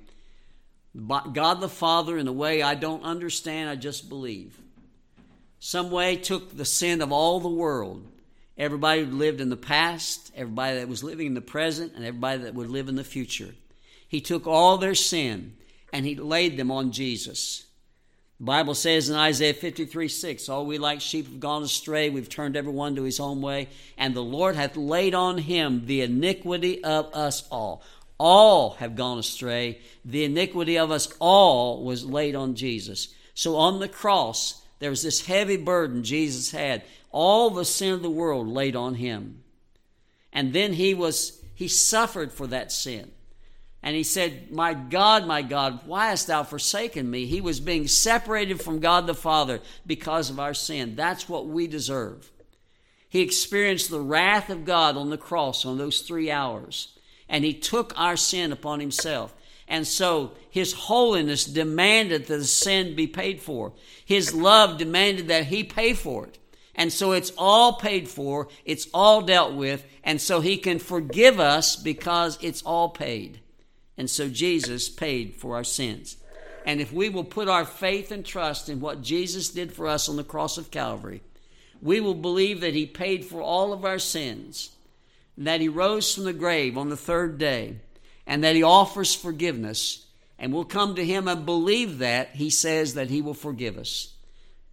[0.95, 4.57] God the Father, in a way I don't understand, I just believe,
[5.59, 8.07] some way took the sin of all the world,
[8.57, 12.43] everybody who lived in the past, everybody that was living in the present, and everybody
[12.43, 13.53] that would live in the future.
[14.07, 15.57] He took all their sin
[15.93, 17.65] and he laid them on Jesus.
[18.39, 22.29] The Bible says in Isaiah 53 6, All we like sheep have gone astray, we've
[22.29, 26.01] turned every one to his own way, and the Lord hath laid on him the
[26.01, 27.81] iniquity of us all.
[28.19, 29.79] All have gone astray.
[30.05, 33.13] The iniquity of us all was laid on Jesus.
[33.33, 38.01] So on the cross, there was this heavy burden Jesus had, all the sin of
[38.01, 39.43] the world laid on him.
[40.31, 43.11] And then he was he suffered for that sin.
[43.81, 47.25] And he said, My God, my God, why hast thou forsaken me?
[47.25, 50.95] He was being separated from God the Father because of our sin.
[50.95, 52.31] That's what we deserve.
[53.09, 56.97] He experienced the wrath of God on the cross on those three hours,
[57.29, 59.33] and he took our sin upon himself.
[59.67, 63.73] And so his holiness demanded that the sin be paid for.
[64.05, 66.37] His love demanded that he pay for it.
[66.73, 71.39] And so it's all paid for, it's all dealt with, and so he can forgive
[71.39, 73.39] us because it's all paid.
[73.97, 76.17] And so Jesus paid for our sins.
[76.67, 80.07] And if we will put our faith and trust in what Jesus did for us
[80.07, 81.23] on the cross of Calvary,
[81.81, 84.71] we will believe that He paid for all of our sins,
[85.37, 87.77] that He rose from the grave on the third day,
[88.27, 90.05] and that He offers forgiveness.
[90.37, 94.13] And we'll come to Him and believe that He says that He will forgive us.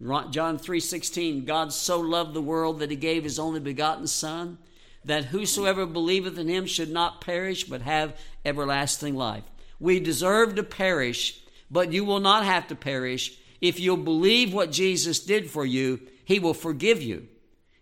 [0.01, 4.57] John 3:16 God so loved the world that he gave his only begotten son
[5.05, 9.43] that whosoever believeth in him should not perish but have everlasting life.
[9.79, 11.39] We deserve to perish,
[11.69, 13.37] but you will not have to perish.
[13.61, 17.27] If you'll believe what Jesus did for you, he will forgive you.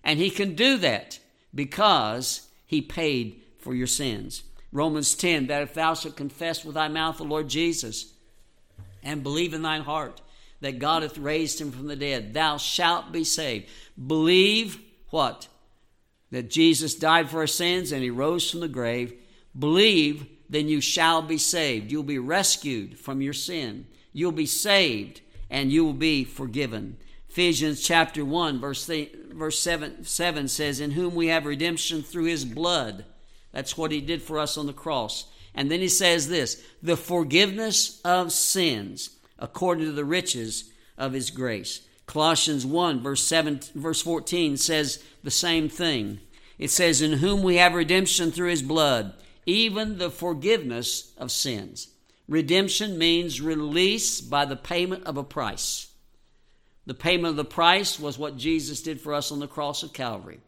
[0.04, 1.20] And he can do that
[1.56, 4.44] because he paid for your sins.
[4.74, 8.12] Romans 10 that if thou shalt confess with thy mouth the Lord Jesus
[9.02, 10.20] and believe in thine heart
[10.60, 13.70] that God hath raised him from the dead, thou shalt be saved.
[13.98, 15.48] Believe what?
[16.34, 19.14] that Jesus died for our sins and he rose from the grave,
[19.58, 21.92] believe, then you shall be saved.
[21.92, 23.86] You'll be rescued from your sin.
[24.14, 25.22] You'll be saved
[25.52, 26.98] and you will be forgiven.
[27.30, 28.90] Ephesians chapter 1, verse,
[29.32, 33.06] verse 7, 7 says, In whom we have redemption through his blood.
[33.54, 35.26] That's what he did for us on the cross.
[35.56, 41.30] And then he says this the forgiveness of sins according to the riches of his
[41.30, 41.88] grace.
[42.06, 46.20] Colossians 1, verse, 7, verse 14 says the same thing.
[46.60, 49.14] It says, In whom we have redemption through his blood,
[49.46, 51.90] even the forgiveness of sins.
[52.28, 55.94] Redemption means release by the payment of a price.
[56.86, 59.94] The payment of the price was what Jesus did for us on the cross of
[59.94, 60.40] Calvary.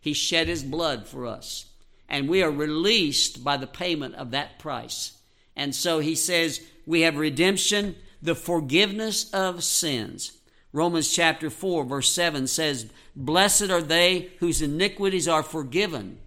[0.00, 1.66] He shed his blood for us,
[2.10, 5.16] and we are released by the payment of that price.
[5.56, 10.32] And so he says, We have redemption, the forgiveness of sins.
[10.72, 16.18] Romans chapter 4, verse 7 says, Blessed are they whose iniquities are forgiven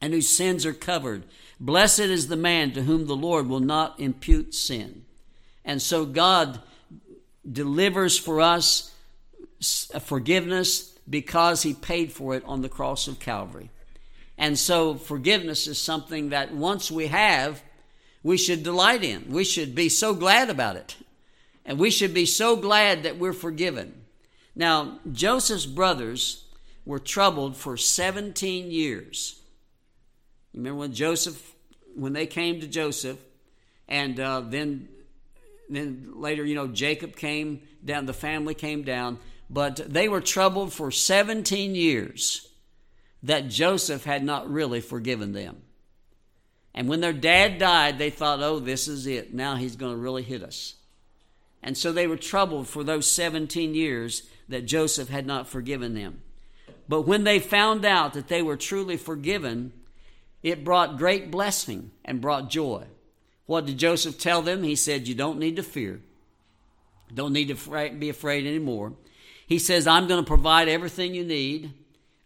[0.00, 1.24] and whose sins are covered.
[1.58, 5.04] Blessed is the man to whom the Lord will not impute sin.
[5.64, 6.60] And so God
[7.50, 8.94] delivers for us
[10.00, 13.70] forgiveness because he paid for it on the cross of Calvary.
[14.40, 17.62] And so forgiveness is something that once we have,
[18.22, 19.26] we should delight in.
[19.28, 20.96] We should be so glad about it.
[21.66, 23.92] And we should be so glad that we're forgiven.
[24.56, 26.46] Now, Joseph's brothers
[26.86, 29.38] were troubled for 17 years.
[30.54, 31.54] You remember when Joseph,
[31.94, 33.18] when they came to Joseph,
[33.88, 34.88] and uh, then
[35.68, 39.18] then later, you know, Jacob came down, the family came down,
[39.50, 42.49] but they were troubled for 17 years
[43.22, 45.62] that Joseph had not really forgiven them.
[46.74, 49.34] And when their dad died, they thought, oh, this is it.
[49.34, 50.76] Now he's going to really hit us.
[51.62, 56.22] And so they were troubled for those 17 years that Joseph had not forgiven them.
[56.88, 59.72] But when they found out that they were truly forgiven,
[60.42, 62.84] it brought great blessing and brought joy.
[63.46, 64.62] What did Joseph tell them?
[64.62, 66.00] He said, You don't need to fear.
[67.12, 68.94] Don't need to be afraid anymore.
[69.46, 71.72] He says, I'm going to provide everything you need.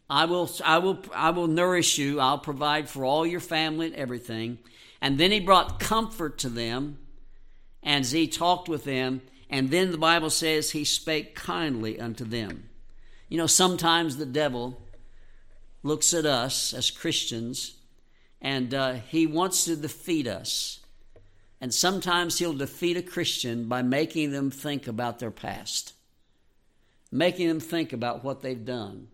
[0.09, 2.21] I will, I will, I will nourish you.
[2.21, 4.59] I'll provide for all your family and everything.
[5.01, 6.99] And then he brought comfort to them
[7.83, 9.23] as he talked with them.
[9.49, 12.69] And then the Bible says he spake kindly unto them.
[13.29, 14.81] You know, sometimes the devil
[15.83, 17.75] looks at us as Christians
[18.41, 20.81] and uh, he wants to defeat us.
[21.61, 25.95] And sometimes he'll defeat a Christian by making them think about their past,
[27.11, 29.09] making them think about what they've done.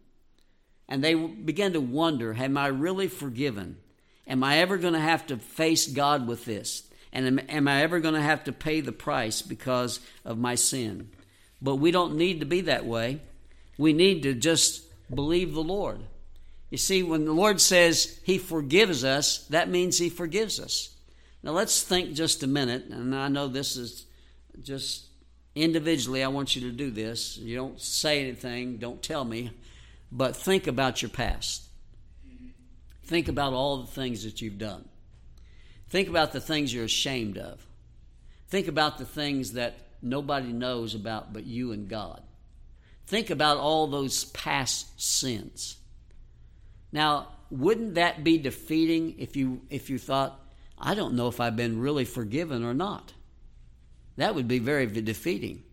[0.90, 3.78] And they begin to wonder Am I really forgiven?
[4.26, 6.84] Am I ever going to have to face God with this?
[7.12, 10.54] And am, am I ever going to have to pay the price because of my
[10.54, 11.10] sin?
[11.62, 13.20] But we don't need to be that way.
[13.78, 16.00] We need to just believe the Lord.
[16.70, 20.90] You see, when the Lord says He forgives us, that means He forgives us.
[21.42, 24.06] Now let's think just a minute, and I know this is
[24.62, 25.06] just
[25.54, 27.38] individually, I want you to do this.
[27.38, 29.50] You don't say anything, don't tell me,
[30.12, 31.64] but think about your past.
[33.04, 34.88] Think about all the things that you've done.
[35.88, 37.66] Think about the things you're ashamed of.
[38.48, 42.22] Think about the things that nobody knows about but you and God.
[43.06, 45.76] Think about all those past sins.
[46.92, 50.40] Now, wouldn't that be defeating if you if you thought,
[50.78, 53.12] I don't know if I've been really forgiven or not.
[54.16, 55.64] That would be very defeating.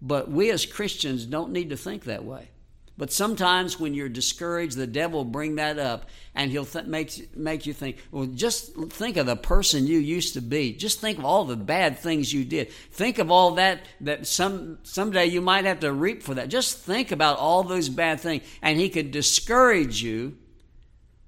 [0.00, 2.50] But we as Christians don't need to think that way.
[2.96, 7.36] But sometimes when you're discouraged, the devil will bring that up and he'll th- make,
[7.36, 10.72] make you think, well, just think of the person you used to be.
[10.72, 12.70] Just think of all the bad things you did.
[12.92, 16.48] Think of all that, that some, someday you might have to reap for that.
[16.48, 18.44] Just think about all those bad things.
[18.62, 20.36] And he could discourage you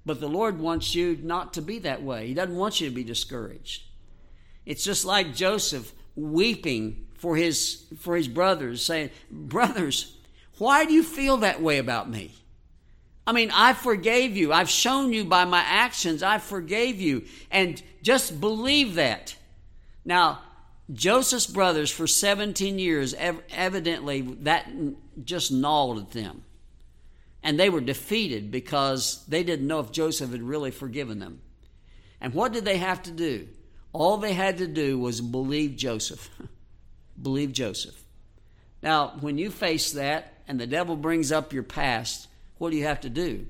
[0.07, 2.27] but the Lord wants you not to be that way.
[2.27, 3.83] He doesn't want you to be discouraged.
[4.65, 10.16] It's just like Joseph weeping for his for his brothers, saying, "Brothers,
[10.57, 12.33] why do you feel that way about me?
[13.25, 14.53] I mean, I forgave you.
[14.53, 19.35] I've shown you by my actions I forgave you, and just believe that."
[20.05, 20.39] Now,
[20.91, 24.69] Joseph's brothers for 17 years evidently that
[25.23, 26.43] just gnawed at them.
[27.43, 31.41] And they were defeated because they didn't know if Joseph had really forgiven them.
[32.19, 33.47] And what did they have to do?
[33.93, 36.29] All they had to do was believe Joseph.
[37.21, 38.01] believe Joseph.
[38.81, 42.27] Now, when you face that and the devil brings up your past,
[42.57, 43.45] what do you have to do?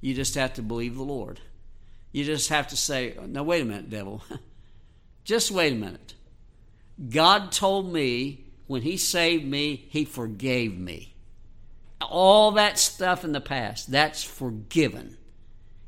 [0.00, 1.40] You just have to believe the Lord.
[2.12, 4.22] You just have to say, now, wait a minute, devil.
[5.24, 6.14] just wait a minute.
[7.10, 11.14] God told me when He saved me, He forgave me
[12.00, 15.16] all that stuff in the past, that's forgiven.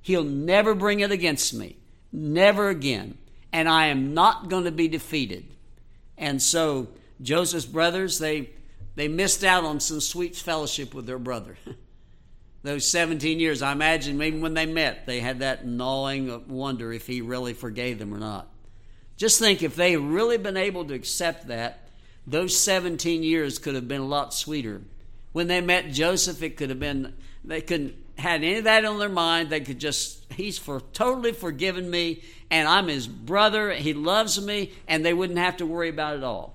[0.03, 1.77] He'll never bring it against me.
[2.13, 3.19] Never again.
[3.53, 5.47] And I am not going to be defeated.
[6.17, 6.89] And so
[7.21, 8.51] Joseph's brothers, they
[8.95, 11.57] They missed out on some sweet fellowship with their brother.
[12.63, 17.07] Those 17 years, I imagine maybe when they met, they had that gnawing wonder if
[17.07, 18.49] he really forgave them or not.
[19.17, 21.89] Just think if they had really been able to accept that,
[22.27, 24.83] those 17 years could have been a lot sweeter.
[25.33, 27.15] When they met Joseph, it could have been,
[27.45, 29.51] they couldn't had any of that on their mind.
[29.51, 33.73] They could just, he's for totally forgiven me, and I'm his brother.
[33.73, 36.55] He loves me, and they wouldn't have to worry about it all.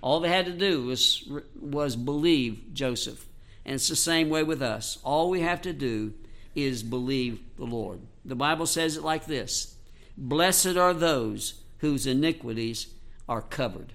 [0.00, 1.28] All they had to do was,
[1.60, 3.26] was believe Joseph.
[3.64, 4.98] And it's the same way with us.
[5.02, 6.14] All we have to do
[6.54, 8.00] is believe the Lord.
[8.24, 9.76] The Bible says it like this
[10.16, 12.88] Blessed are those whose iniquities
[13.28, 13.92] are covered.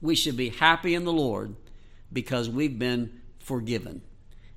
[0.00, 1.54] We should be happy in the Lord
[2.12, 4.02] because we've been forgiven.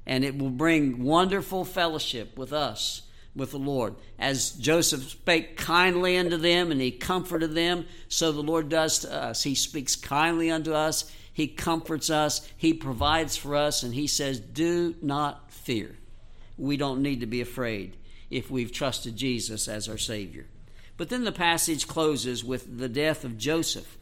[0.05, 3.03] And it will bring wonderful fellowship with us,
[3.36, 3.95] with the Lord.
[4.19, 9.13] As Joseph spake kindly unto them and he comforted them, so the Lord does to
[9.13, 9.43] us.
[9.43, 14.39] He speaks kindly unto us, he comforts us, he provides for us, and he says,
[14.39, 15.95] Do not fear.
[16.57, 17.97] We don't need to be afraid
[18.29, 20.45] if we've trusted Jesus as our Savior.
[20.97, 23.97] But then the passage closes with the death of Joseph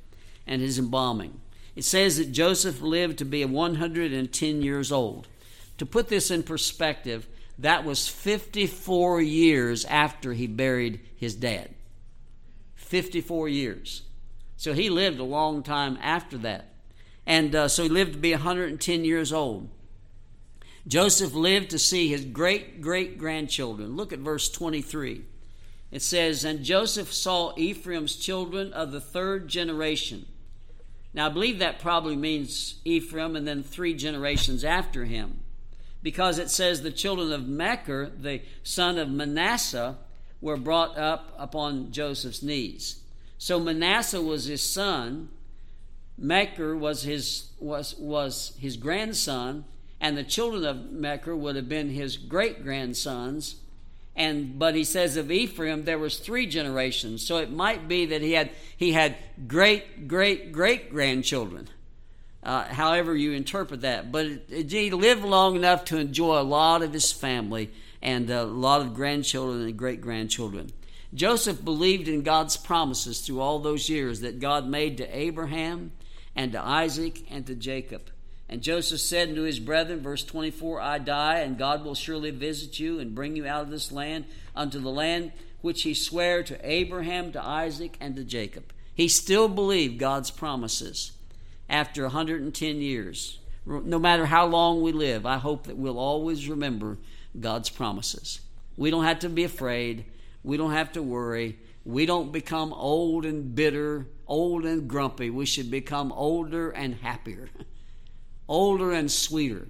[0.45, 1.39] and his embalming.
[1.75, 5.27] It says that Joseph lived to be 110 years old.
[5.77, 7.27] To put this in perspective,
[7.61, 11.73] that was 54 years after he buried his dad.
[12.75, 14.03] 54 years.
[14.57, 16.73] So he lived a long time after that.
[17.25, 19.69] And uh, so he lived to be 110 years old.
[20.87, 23.95] Joseph lived to see his great great grandchildren.
[23.95, 25.23] Look at verse 23.
[25.91, 30.25] It says, And Joseph saw Ephraim's children of the third generation.
[31.13, 35.41] Now, I believe that probably means Ephraim and then three generations after him.
[36.03, 39.97] Because it says the children of Machir, the son of Manasseh,
[40.39, 43.01] were brought up upon Joseph's knees.
[43.37, 45.29] So Manasseh was his son,
[46.17, 49.65] Machir was his, was, was his grandson,
[49.99, 53.55] and the children of Machir would have been his great grandsons
[54.15, 57.25] and but he says of Ephraim there was three generations.
[57.25, 59.15] So it might be that he had he had
[59.47, 61.69] great great great grandchildren.
[62.43, 66.91] Uh, however you interpret that, but he lived long enough to enjoy a lot of
[66.91, 67.71] his family
[68.01, 70.71] and a lot of grandchildren and great grandchildren.
[71.13, 75.91] Joseph believed in God's promises through all those years that God made to Abraham
[76.35, 78.09] and to Isaac and to Jacob.
[78.49, 82.79] And Joseph said unto his brethren, verse 24, I die, and God will surely visit
[82.79, 84.25] you and bring you out of this land
[84.55, 85.31] unto the land
[85.61, 88.73] which he sware to Abraham, to Isaac, and to Jacob.
[88.93, 91.11] He still believed God's promises
[91.71, 93.39] after 110 years.
[93.65, 96.97] No matter how long we live, I hope that we'll always remember
[97.39, 98.41] God's promises.
[98.75, 100.05] We don't have to be afraid.
[100.43, 101.57] We don't have to worry.
[101.85, 105.29] We don't become old and bitter, old and grumpy.
[105.29, 107.49] We should become older and happier.
[108.49, 109.67] older and sweeter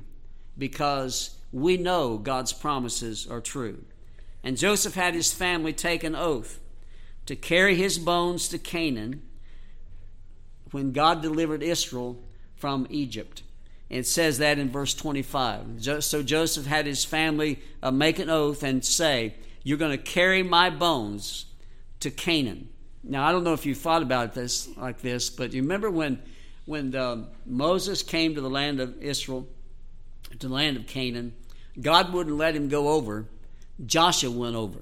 [0.57, 3.83] because we know God's promises are true.
[4.43, 6.59] And Joseph had his family take an oath
[7.27, 9.21] to carry his bones to Canaan
[10.71, 12.21] when God delivered Israel
[12.55, 13.43] from Egypt.
[13.89, 16.03] It says that in verse 25.
[16.03, 20.43] So Joseph had his family uh, make an oath and say, You're going to carry
[20.43, 21.45] my bones
[21.99, 22.69] to Canaan.
[23.03, 26.21] Now, I don't know if you thought about this like this, but you remember when
[26.65, 29.47] when the, Moses came to the land of Israel,
[30.39, 31.33] to the land of Canaan,
[31.79, 33.25] God wouldn't let him go over.
[33.85, 34.79] Joshua went over.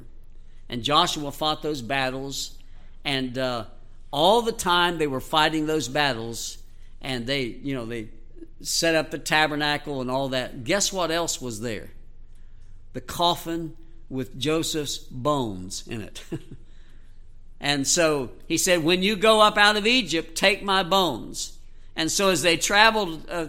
[0.67, 2.57] And Joshua fought those battles.
[3.03, 3.65] And uh,
[4.11, 6.57] all the time they were fighting those battles,
[7.01, 8.09] and they, you know, they
[8.61, 10.63] set up the tabernacle and all that.
[10.63, 11.89] Guess what else was there?
[12.93, 13.75] The coffin
[14.09, 16.23] with Joseph's bones in it.
[17.59, 21.57] and so he said, When you go up out of Egypt, take my bones.
[21.95, 23.47] And so as they traveled uh,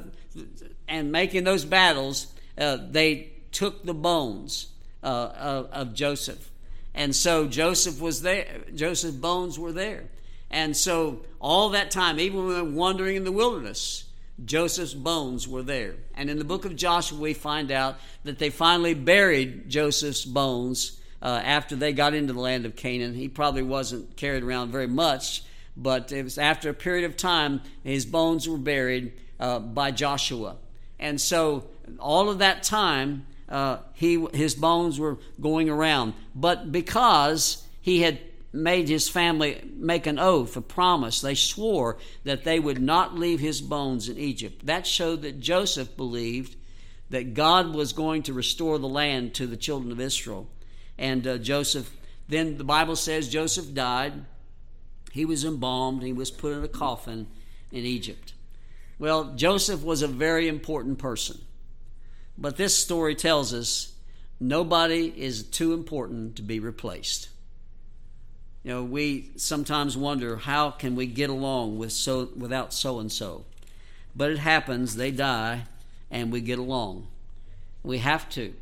[0.88, 4.68] and making those battles, uh, they took the bones
[5.02, 6.50] uh, of, of, Joseph.
[6.94, 8.46] And so Joseph was there.
[8.74, 10.04] Joseph's bones were there.
[10.50, 14.04] And so all that time, even when we were wandering in the wilderness,
[14.44, 15.94] Joseph's bones were there.
[16.14, 21.00] And in the book of Joshua, we find out that they finally buried Joseph's bones
[21.22, 23.14] uh, after they got into the land of Canaan.
[23.14, 25.42] He probably wasn't carried around very much
[25.76, 30.56] but it was after a period of time, his bones were buried uh, by Joshua.
[30.98, 31.64] And so,
[31.98, 36.14] all of that time, uh, he, his bones were going around.
[36.34, 38.18] But because he had
[38.52, 43.40] made his family make an oath, a promise, they swore that they would not leave
[43.40, 44.66] his bones in Egypt.
[44.66, 46.56] That showed that Joseph believed
[47.10, 50.48] that God was going to restore the land to the children of Israel.
[50.98, 51.90] And uh, Joseph,
[52.28, 54.24] then the Bible says Joseph died
[55.10, 57.26] he was embalmed, he was put in a coffin
[57.72, 58.32] in Egypt.
[58.98, 61.40] Well, Joseph was a very important person.
[62.38, 63.92] But this story tells us
[64.38, 67.28] nobody is too important to be replaced.
[68.62, 73.10] You know, we sometimes wonder how can we get along with so without so and
[73.10, 73.44] so.
[74.14, 75.64] But it happens, they die
[76.10, 77.08] and we get along.
[77.82, 78.54] We have to.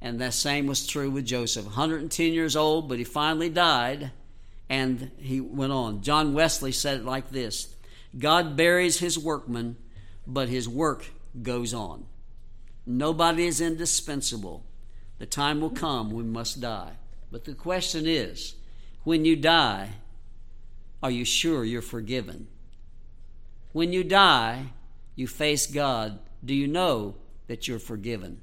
[0.00, 1.64] And that same was true with Joseph.
[1.64, 4.10] 110 years old, but he finally died
[4.68, 6.02] and he went on.
[6.02, 7.74] John Wesley said it like this
[8.18, 9.76] God buries his workmen,
[10.26, 11.06] but his work
[11.42, 12.06] goes on.
[12.86, 14.64] Nobody is indispensable.
[15.18, 16.92] The time will come we must die.
[17.30, 18.54] But the question is
[19.04, 19.90] when you die,
[21.02, 22.48] are you sure you're forgiven?
[23.72, 24.72] When you die,
[25.14, 26.18] you face God.
[26.44, 28.40] Do you know that you're forgiven?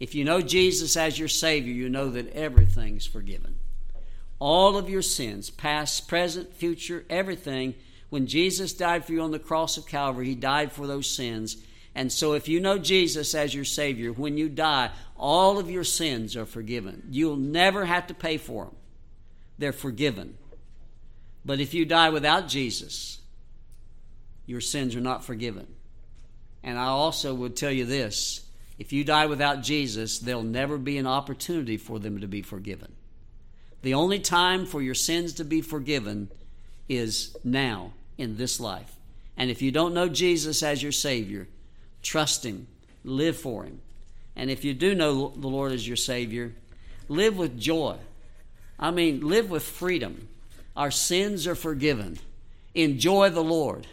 [0.00, 3.56] If you know Jesus as your Savior, you know that everything's forgiven.
[4.38, 7.74] All of your sins, past, present, future, everything.
[8.08, 11.56] When Jesus died for you on the cross of Calvary, He died for those sins.
[11.94, 15.84] And so, if you know Jesus as your Savior, when you die, all of your
[15.84, 17.08] sins are forgiven.
[17.10, 18.74] You'll never have to pay for them,
[19.58, 20.36] they're forgiven.
[21.44, 23.18] But if you die without Jesus,
[24.46, 25.66] your sins are not forgiven.
[26.62, 28.48] And I also would tell you this
[28.78, 32.94] if you die without Jesus, there'll never be an opportunity for them to be forgiven.
[33.82, 36.30] The only time for your sins to be forgiven
[36.88, 38.96] is now in this life.
[39.36, 41.48] And if you don't know Jesus as your Savior,
[42.02, 42.66] trust Him,
[43.04, 43.80] live for Him.
[44.34, 46.54] And if you do know the Lord as your Savior,
[47.08, 47.96] live with joy.
[48.78, 50.28] I mean, live with freedom.
[50.76, 52.18] Our sins are forgiven.
[52.74, 53.86] Enjoy the Lord.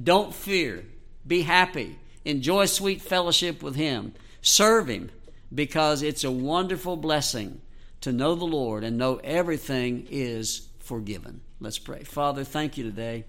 [0.00, 0.84] Don't fear.
[1.26, 1.98] Be happy.
[2.24, 4.14] Enjoy sweet fellowship with Him.
[4.40, 5.10] Serve Him
[5.54, 7.60] because it's a wonderful blessing
[8.00, 11.42] to know the Lord and know everything is forgiven.
[11.60, 12.02] Let's pray.
[12.02, 13.24] Father, thank you today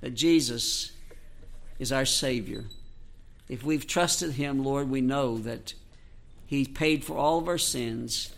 [0.00, 0.92] that Jesus
[1.78, 2.64] is our Savior.
[3.48, 5.74] If we've trusted Him, Lord, we know that
[6.46, 8.32] He paid for all of our sins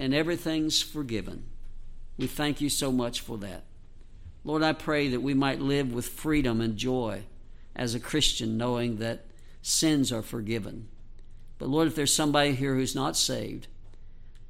[0.00, 1.44] and everything's forgiven.
[2.16, 3.64] We thank you so much for that.
[4.44, 7.24] Lord, I pray that we might live with freedom and joy
[7.76, 9.26] as a Christian, knowing that
[9.60, 10.88] sins are forgiven.
[11.58, 13.66] But Lord, if there's somebody here who's not saved,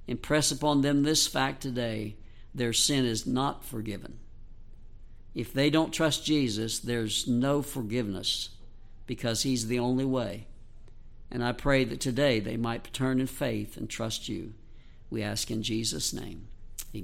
[0.06, 2.14] impress upon them this fact today
[2.54, 4.20] their sin is not forgiven.
[5.34, 8.50] If they don't trust Jesus, there's no forgiveness
[9.04, 10.46] because He's the only way.
[11.28, 14.54] And I pray that today they might turn in faith and trust you.
[15.10, 16.49] We ask in Jesus' name.